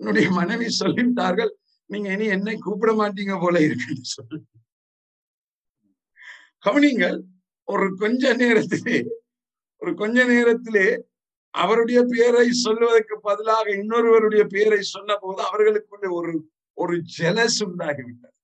என்னுடைய 0.00 0.30
மனைவி 0.30 0.68
சொல்லிவிட்டார்கள் 0.78 1.52
நீங்க 1.90 2.08
இனி 2.12 2.26
என்னை 2.36 2.56
கூப்பிட 2.58 2.90
மாட்டீங்க 2.92 3.34
போல 3.40 3.60
இருக்குன்னு 3.60 4.06
சொல்லி. 4.16 4.38
கவனிங்கள் 6.58 7.18
ஒரு 7.68 7.86
கொஞ்ச 7.96 8.32
நேரத்திலே 8.34 8.98
ஒரு 9.82 9.92
கொஞ்ச 9.94 10.24
நேரத்திலே 10.24 10.86
அவருடைய 11.54 12.00
பெயரை 12.02 12.50
சொல்வதற்கு 12.64 13.14
பதிலாக 13.20 13.66
இன்னொருவருடைய 13.70 14.42
பெயரை 14.46 14.80
சொன்ன 14.94 15.16
போது 15.16 15.40
அவர்களுக்குள்ள 15.42 16.06
ஒரு 16.10 16.32
ஒரு 16.78 16.96
ஜெலஸ் 17.18 17.58
உண்டாகிவிட்டது. 17.66 18.36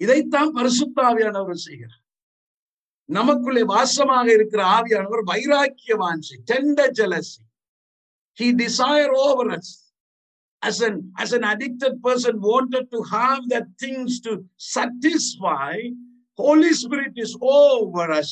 இதைத்தான் 0.00 0.50
பரிசுத்தாவியானவர் 0.58 1.64
செய்கிறார் 1.66 1.98
நமக்குள்ளே 3.08 3.62
வாசமாக 3.72 4.26
இருக்கிற 4.38 4.60
ஆவியானவர் 4.78 5.22
வைராக்கிய 5.30 5.94
வாஞ்சி 6.02 6.36
tender 6.50 6.80
jealousy 7.00 7.40
he 8.38 8.52
desire 8.54 9.12
over 9.18 9.50
us 9.50 9.68
as 10.62 10.80
an 10.80 10.94
as 11.18 11.30
an 11.32 11.44
addicted 11.44 11.94
person 12.02 12.40
wanted 12.42 12.90
to 12.90 13.02
have 13.10 13.40
that 13.48 13.66
things 13.78 14.20
to 14.20 14.32
satisfy 14.68 15.74
holy 16.38 16.72
spirit 16.72 17.14
is 17.16 17.32
over 17.54 18.06
us 18.12 18.30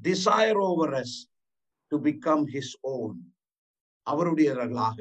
desire 0.00 0.58
over 0.60 0.94
us 0.94 1.12
to 1.92 1.98
become 2.00 2.44
his 2.48 2.70
own 2.94 3.14
அவருடையவர்களாக 4.06 4.98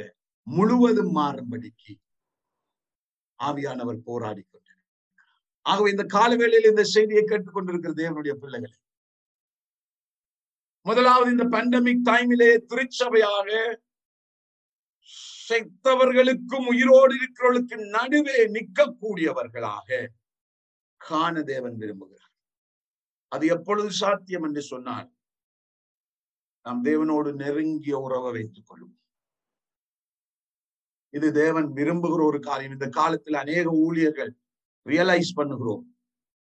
முழுவதும் 0.48 1.14
மாறும்படிக்கு 1.18 1.94
ஆவியானவர் 3.40 4.00
போராடி 4.08 4.44
கொண்டிருக்கிறார் 4.44 4.59
ஆகவே 5.70 5.88
இந்த 5.94 6.06
காலவேளையில் 6.18 6.72
இந்த 6.72 6.84
செய்தியை 6.96 7.24
கேட்டுக்கொண்டிருக்கிற 7.26 7.94
தேவனுடைய 8.02 8.34
பிள்ளைகளை 8.44 8.78
முதலாவது 10.86 11.30
இந்த 11.36 11.46
பண்டமிக் 11.56 12.06
டைமிலே 12.10 12.52
திருச்சபையாக 12.70 13.50
செத்தவர்களுக்கும் 15.48 16.68
உயிரோடு 16.72 17.14
இருக்கிறவர்களுக்கு 17.20 17.78
நடுவே 17.96 18.38
நிற்கக்கூடியவர்களாக 18.56 19.90
காண 21.02 21.42
தேவன் 21.52 21.78
விரும்புகிறார். 21.82 22.34
அது 23.32 23.46
எப்பொழுது 23.56 23.90
சாத்தியம் 24.02 24.46
என்று 24.48 24.62
சொன்னால் 24.72 25.08
நாம் 26.66 26.82
தேவனோடு 26.90 27.30
நெருங்கிய 27.42 27.96
உறவை 28.06 28.32
வைத்துக் 28.36 28.68
கொள்ளும். 28.70 28.96
இது 31.14 31.28
தேவன் 31.44 31.68
விரும்புகிற 31.78 32.22
ஒரு 32.32 32.40
காரியம். 32.50 32.76
இந்த 32.78 32.88
காலத்தில் 33.00 33.42
அநேக 33.44 33.66
ஊழியர்கள் 33.86 34.32
ரியலைஸ் 34.86 35.32
பண்ணுகிறோம். 35.40 35.84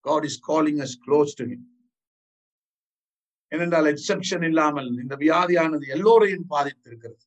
God 0.06 0.26
is 0.30 0.40
calling 0.50 0.82
us 0.86 0.98
close 1.06 1.34
to 1.40 1.46
him 1.52 1.66
ஏனென்றால் 3.52 3.88
எக்ஸப்ஷன் 3.94 4.46
இல்லாமல் 4.48 4.90
இந்த 5.04 5.16
வியாதியானது 5.26 5.86
எல்லோரையும் 5.96 6.48
பாதித்திருக்கிறது. 6.54 7.24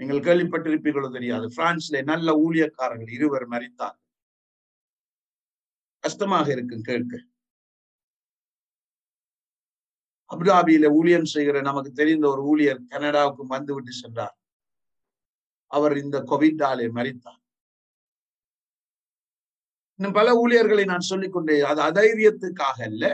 நீங்கள் 0.00 0.22
கேள்விப்பட்டிருப்பீர்களோ 0.28 1.08
தெரியாது. 1.16 1.46
பிரான்ஸ்ல 1.56 1.98
நல்ல 2.12 2.28
ஊழியக்காரர்கள் 2.44 3.12
இருவர் 3.18 3.46
மறித்தார் 3.54 3.98
கஷ்டமாக 6.04 6.46
இருக்கும் 6.54 6.86
கேட்க. 6.90 7.14
அபுதாபியில 10.30 10.86
ஊழியம் 10.98 11.28
செய்கிற 11.34 11.56
நமக்கு 11.60 11.90
தெரிந்த 12.00 12.24
ஒரு 12.28 12.42
ஊழியர் 12.50 12.80
கனடாவுக்கு 12.92 13.44
வந்து 13.54 13.72
விட்டு 13.74 13.92
சென்றார். 13.92 14.36
அவர் 15.76 15.94
இந்த 16.04 16.18
கோவிட்டாலே 16.30 16.86
மறித்தார் 16.98 17.41
இன்னும் 20.02 20.20
பல 20.20 20.30
ஊழியர்களை 20.34 20.84
நான் 20.84 21.08
சொல்லிக்கொண்டே 21.08 21.56
அது 21.60 21.80
அதைரியத்துக்காக 21.88 22.78
அல்ல. 22.82 23.04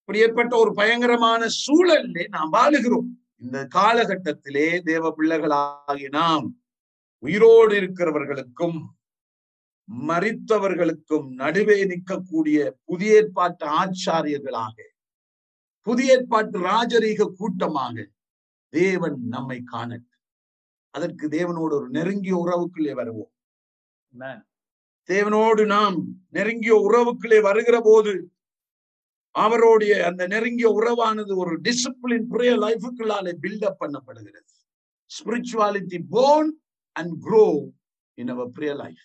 இப்படி 0.00 0.18
ஏற்பட்ட 0.18 0.52
ஒரு 0.56 0.72
பயங்கரமான 0.74 1.46
சூழலிலே 1.62 2.24
நாம் 2.28 2.52
வாழுகிறோம். 2.52 3.08
இந்த 3.36 3.58
காலகட்டத்திலே 3.74 4.68
தேவ 4.90 5.12
பிள்ளைகளாகி 5.16 6.06
நாம் 6.08 6.46
உயிரோடு 7.24 7.74
இருக்கிறவர்களுக்கும் 7.80 8.78
மறித்தவர்களுக்கும் 10.10 11.28
நடுவே 11.42 11.78
நிற்கக்கூடிய 11.84 12.70
புதிய 12.84 13.20
ஏற்பாட்டு 13.20 13.66
ஆச்சாரியர்களாக 13.82 14.76
புதிய 15.86 16.14
ஏற்பாட்டு 16.14 16.58
ராஜரீக 16.70 17.30
கூட்டமாக 17.36 18.10
தேவன் 18.72 19.18
நம்மை 19.28 19.62
காணட்டும். 19.64 20.22
அதற்கு 20.94 21.26
தேவனோடு 21.28 21.74
ஒரு 21.80 21.88
நெருங்கிய 21.88 22.36
உறவுக்குள்ளே 22.44 22.92
வருவோம். 22.92 23.32
என்ன 24.12 24.46
தேவனோடு 25.08 25.66
நாம் 25.66 25.96
நெருங்கிய 26.36 26.74
உறவுக்குள்ளே 26.86 27.38
வருகிற 27.42 27.80
போது 27.80 28.14
அவருடைய 29.34 29.94
அந்த 30.06 30.26
நெருங்கிய 30.26 30.68
உறவானது 30.78 31.32
ஒரு 31.36 31.54
டிசிப்ளின் 31.60 32.28
புரிய 32.32 32.52
லைஃபுக்குள்ளாலே 32.64 33.32
build up 33.42 33.80
பண்ணப்படுகிறது. 33.82 34.50
Spirituality 35.10 35.98
born 36.10 36.50
and 36.92 37.14
grow 37.26 37.46
in 38.14 38.28
our 38.28 38.50
prayer 38.50 38.74
life 38.74 39.04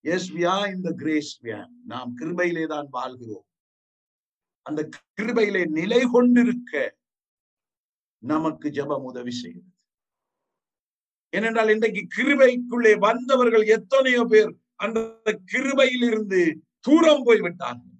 S 0.00 0.30
வியா 0.32 0.56
இந்த 0.74 0.88
கிரேஸ் 1.02 1.32
வியா 1.44 1.60
நாம் 1.84 2.10
கிருபையிலே 2.20 2.66
தான் 2.66 2.88
வாழ்கிறோம். 2.90 3.46
அந்த 4.62 4.80
கிருபையிலே 5.20 5.62
நிலை 5.78 6.02
கொண்டிருக்க 6.16 6.72
நமக்கு 8.18 8.68
ஜெபம் 8.68 9.06
உதவி 9.10 9.30
செய்யும். 9.30 9.73
ஏனென்றால் 11.36 11.72
இன்றைக்கு 11.74 12.02
கிருபைக்குள்ளே 12.16 12.92
வந்தவர்கள் 13.06 13.64
எத்தனையோ 13.76 14.22
பேர் 14.32 14.52
அந்த 14.84 14.98
கிருபையில் 15.52 16.06
இருந்து 16.10 16.40
தூரம் 16.86 17.24
போய்விட்டார்கள். 17.26 17.90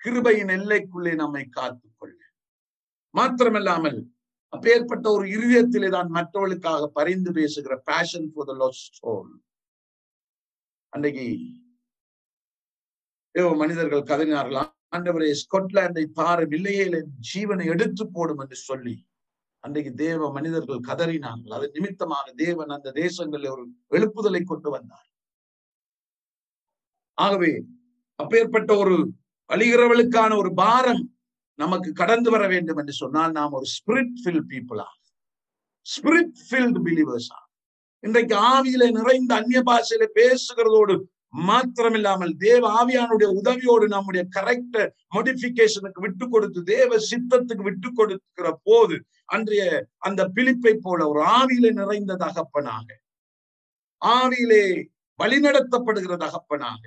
கிருபையின் 0.00 0.52
எல்லைக்குள்ளே 0.56 1.12
நம்மை 1.22 1.44
காத்துக்கொள்ள 1.58 2.18
மாத்திரமல்லாமல் 3.14 3.98
அப்பேற்பட்ட 4.52 5.06
ஒரு 5.16 5.24
இருதயத்திலே 5.34 5.88
தான் 5.96 6.10
மற்றவர்களுக்காக 6.16 6.88
பரிந்து 6.98 7.30
பேசுகிற 7.38 7.74
passion 7.90 8.28
for 8.32 8.48
the 8.50 8.54
lost 8.62 8.98
soul 9.00 9.32
அன்றைக்கு 10.92 11.26
மனிதர்கள் 13.62 14.08
கதறினார்கள். 14.10 14.58
ஆண்டவரே 14.96 15.28
ஸ்காட்லாண்டை 15.42 16.04
தாரும் 16.18 16.54
இல்லையே 16.56 16.84
ஜீவனை 17.30 17.66
எடுத்து 17.74 18.04
போடும் 18.16 18.40
என்று 18.44 18.56
சொல்லி 18.68 18.94
அன்றைக்கு 19.64 19.90
தேவ 19.94 20.30
மனிதர்கள் 20.32 20.86
கதறினார்கள். 20.88 21.54
அது 21.56 21.66
நிமித்தமாக 21.72 22.26
தேவன் 22.44 22.74
அந்த 22.76 22.92
தேசங்களில் 23.02 23.52
ஒரு 23.54 23.64
எழுப்புதலை 23.90 24.42
கொண்டு 24.44 24.68
வந்தார். 24.70 25.08
ஆகவே 27.18 27.52
அப்பேற்பட்ட 28.18 28.70
ஒரு 28.76 28.96
அழிகிறவளுக்கான 29.50 30.32
ஒரு 30.36 30.50
பாரம் 30.54 31.02
நமக்கு 31.58 31.90
கடந்து 31.92 32.28
வர 32.30 32.44
வேண்டும் 32.46 32.78
என்று 32.78 32.94
சொன்னால் 33.02 33.32
நாம் 33.32 33.56
ஒரு 33.58 33.66
ஸ்பிரிட் 33.76 34.16
ஃபில் 34.22 34.44
பீப்புளா 34.52 34.88
ஸ்பிரிட் 35.86 36.36
ஃபில்டு 36.48 36.80
பிலீவர்ஸா 36.86 37.40
இன்றைக்கு 38.04 38.34
ஆவியில 38.52 38.84
நிறைந்த 38.90 39.32
அந்நிய 39.34 39.60
பாஷையில 39.62 40.04
பேசுகிறதோடு 40.14 40.94
மாத்திரமில்லாமல் 41.34 42.32
தேவ 42.38 42.62
ஆவியானுடைய 42.78 43.28
உதவியோடு 43.32 43.86
நம்முடைய 43.88 44.22
கரெக்ட் 44.30 44.78
மோடிபிகேஷனுக்கு 45.14 46.00
விட்டு 46.00 46.24
கொடுத்து 46.28 46.60
தேவ 46.66 46.98
சித்தத்துக்கு 47.06 47.64
விட்டு 47.64 47.90
கொடுக்கிற 47.92 48.50
போது 48.66 48.96
அன்றைய 49.28 49.64
அந்த 49.98 50.24
பிழிப்பை 50.28 50.74
போல 50.78 51.06
ஒரு 51.08 51.22
ஆவியிலே 51.34 51.70
நிறைந்த 51.72 52.16
தகப்பனாக 52.16 52.88
ஆவியிலே 54.02 54.64
வழிநடத்தப்படுகிற 55.18 56.14
தகப்பனாக 56.16 56.82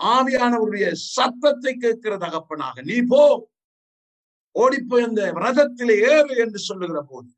ஆவியானவருடைய 0.00 0.86
சத்தத்தை 1.10 1.72
கேட்கிற 1.76 2.14
தகப்பனாக 2.18 2.82
நீ 2.82 2.96
போ 3.06 3.22
ஓடிப்போய் 4.56 5.06
அந்த 5.06 5.22
ரதத்திலே 5.36 5.94
ஏறு 6.10 6.34
என்று 6.44 6.60
சொல்லுகிற 6.60 6.98
போது 7.04 7.30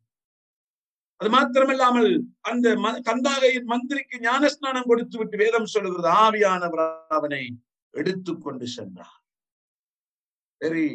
அது 1.20 1.28
மாத்திரமில்லாமல் 1.34 2.10
அந்த 2.50 2.66
கந்தாகையின் 3.08 3.70
மந்திரிக்கு 3.72 4.16
ஞானஸ்நானம் 4.26 4.88
கொடுத்து 4.90 5.16
விட்டு 5.18 5.36
வேதம் 5.42 5.72
சொல்லுகிறது 5.74 6.10
ஆவியானவர் 6.24 6.82
அவனை 7.16 7.42
எடுத்துக்கொண்டு 7.94 8.66
சென்றார். 8.76 9.16
வெரி 10.60 10.86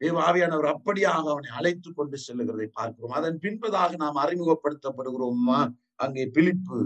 தேவ 0.00 0.16
ஆவியானவர் 0.28 0.68
அப்படியாக 0.72 1.24
அவனை 1.34 1.50
அழைத்து 1.58 1.88
கொண்டு 1.92 2.16
செல்லுகிறதை 2.26 2.68
பார்க்கிறோம். 2.78 3.14
அதன் 3.18 3.38
பின்பதாக 3.44 3.98
நாம் 4.04 4.18
அறிமுகப்படுத்தப்படுகிறோம் 4.24 5.44
அங்கே 6.04 6.24
பிலிப்பு 6.36 6.78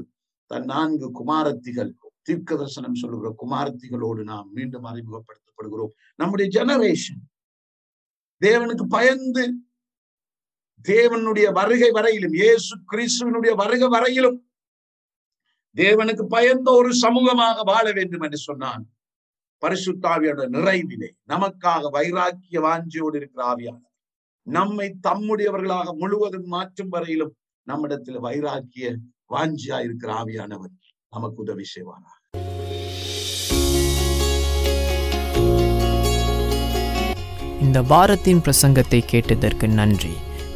தன் 0.50 0.68
நான்கு 0.72 1.06
குமாரத்திகள் 1.20 1.92
தீர்க்க 2.26 2.50
தரிசனம் 2.60 3.00
சொல்லுகிற 3.02 3.28
குமாரத்திகளோடு 3.42 4.22
நாம் 4.32 4.48
மீண்டும் 4.56 4.86
அறிமுகப்படுத்தப்படுகிறோம். 4.90 5.92
நம்முடைய 6.20 6.46
ஜெனரேஷன் 6.56 7.22
தேவனுக்கு 8.42 8.84
பயந்து 8.96 9.44
தேவனுடைய 10.84 11.52
வருகை 11.52 11.90
வரையிலும் 11.90 12.32
இயேசு 12.32 12.78
கிறிஸ்துவனுடைய 12.92 13.54
வருகை 13.54 13.88
வரையிலும் 13.88 14.38
தேவனுக்கு 15.74 16.22
பயந்த 16.22 16.70
ஒரு 16.72 16.90
சமூகமாக 17.02 17.64
வாழ 17.64 17.92
வேண்டும் 17.92 18.20
என்று 18.20 18.36
சொன்னான். 18.36 18.84
பரிசுத்தாவியோட 19.62 20.42
நிறைவிலே 20.48 21.10
நமக்காக 21.26 21.90
வைராக்கிய 21.96 22.60
வாஞ்சியோடு 22.66 23.16
இருக்கிற 23.16 23.42
ஆவியானவர். 23.54 23.94
நம்மை 24.42 24.86
தம்முடையவர்களாக 25.06 25.94
முழுவதும் 25.96 26.46
மாற்றும் 26.46 26.88
வரையிலும் 26.88 27.36
நம்மிடத்தில் 27.62 28.20
வைராக்கிய 28.20 28.94
வாஞ்சியா 29.34 29.80
இருக்கிற 29.84 30.12
ஆவியானவர் 30.12 30.74
நமக்கு 31.10 31.40
உதவி 31.42 31.64
செய்வாரா 31.74 32.12
இந்த 37.60 37.82
வாரத்தின் 37.82 38.40
பிரசங்கத்தை 38.46 39.00
கேட்டதற்கு 39.06 39.68
நன்றி. 39.68 40.14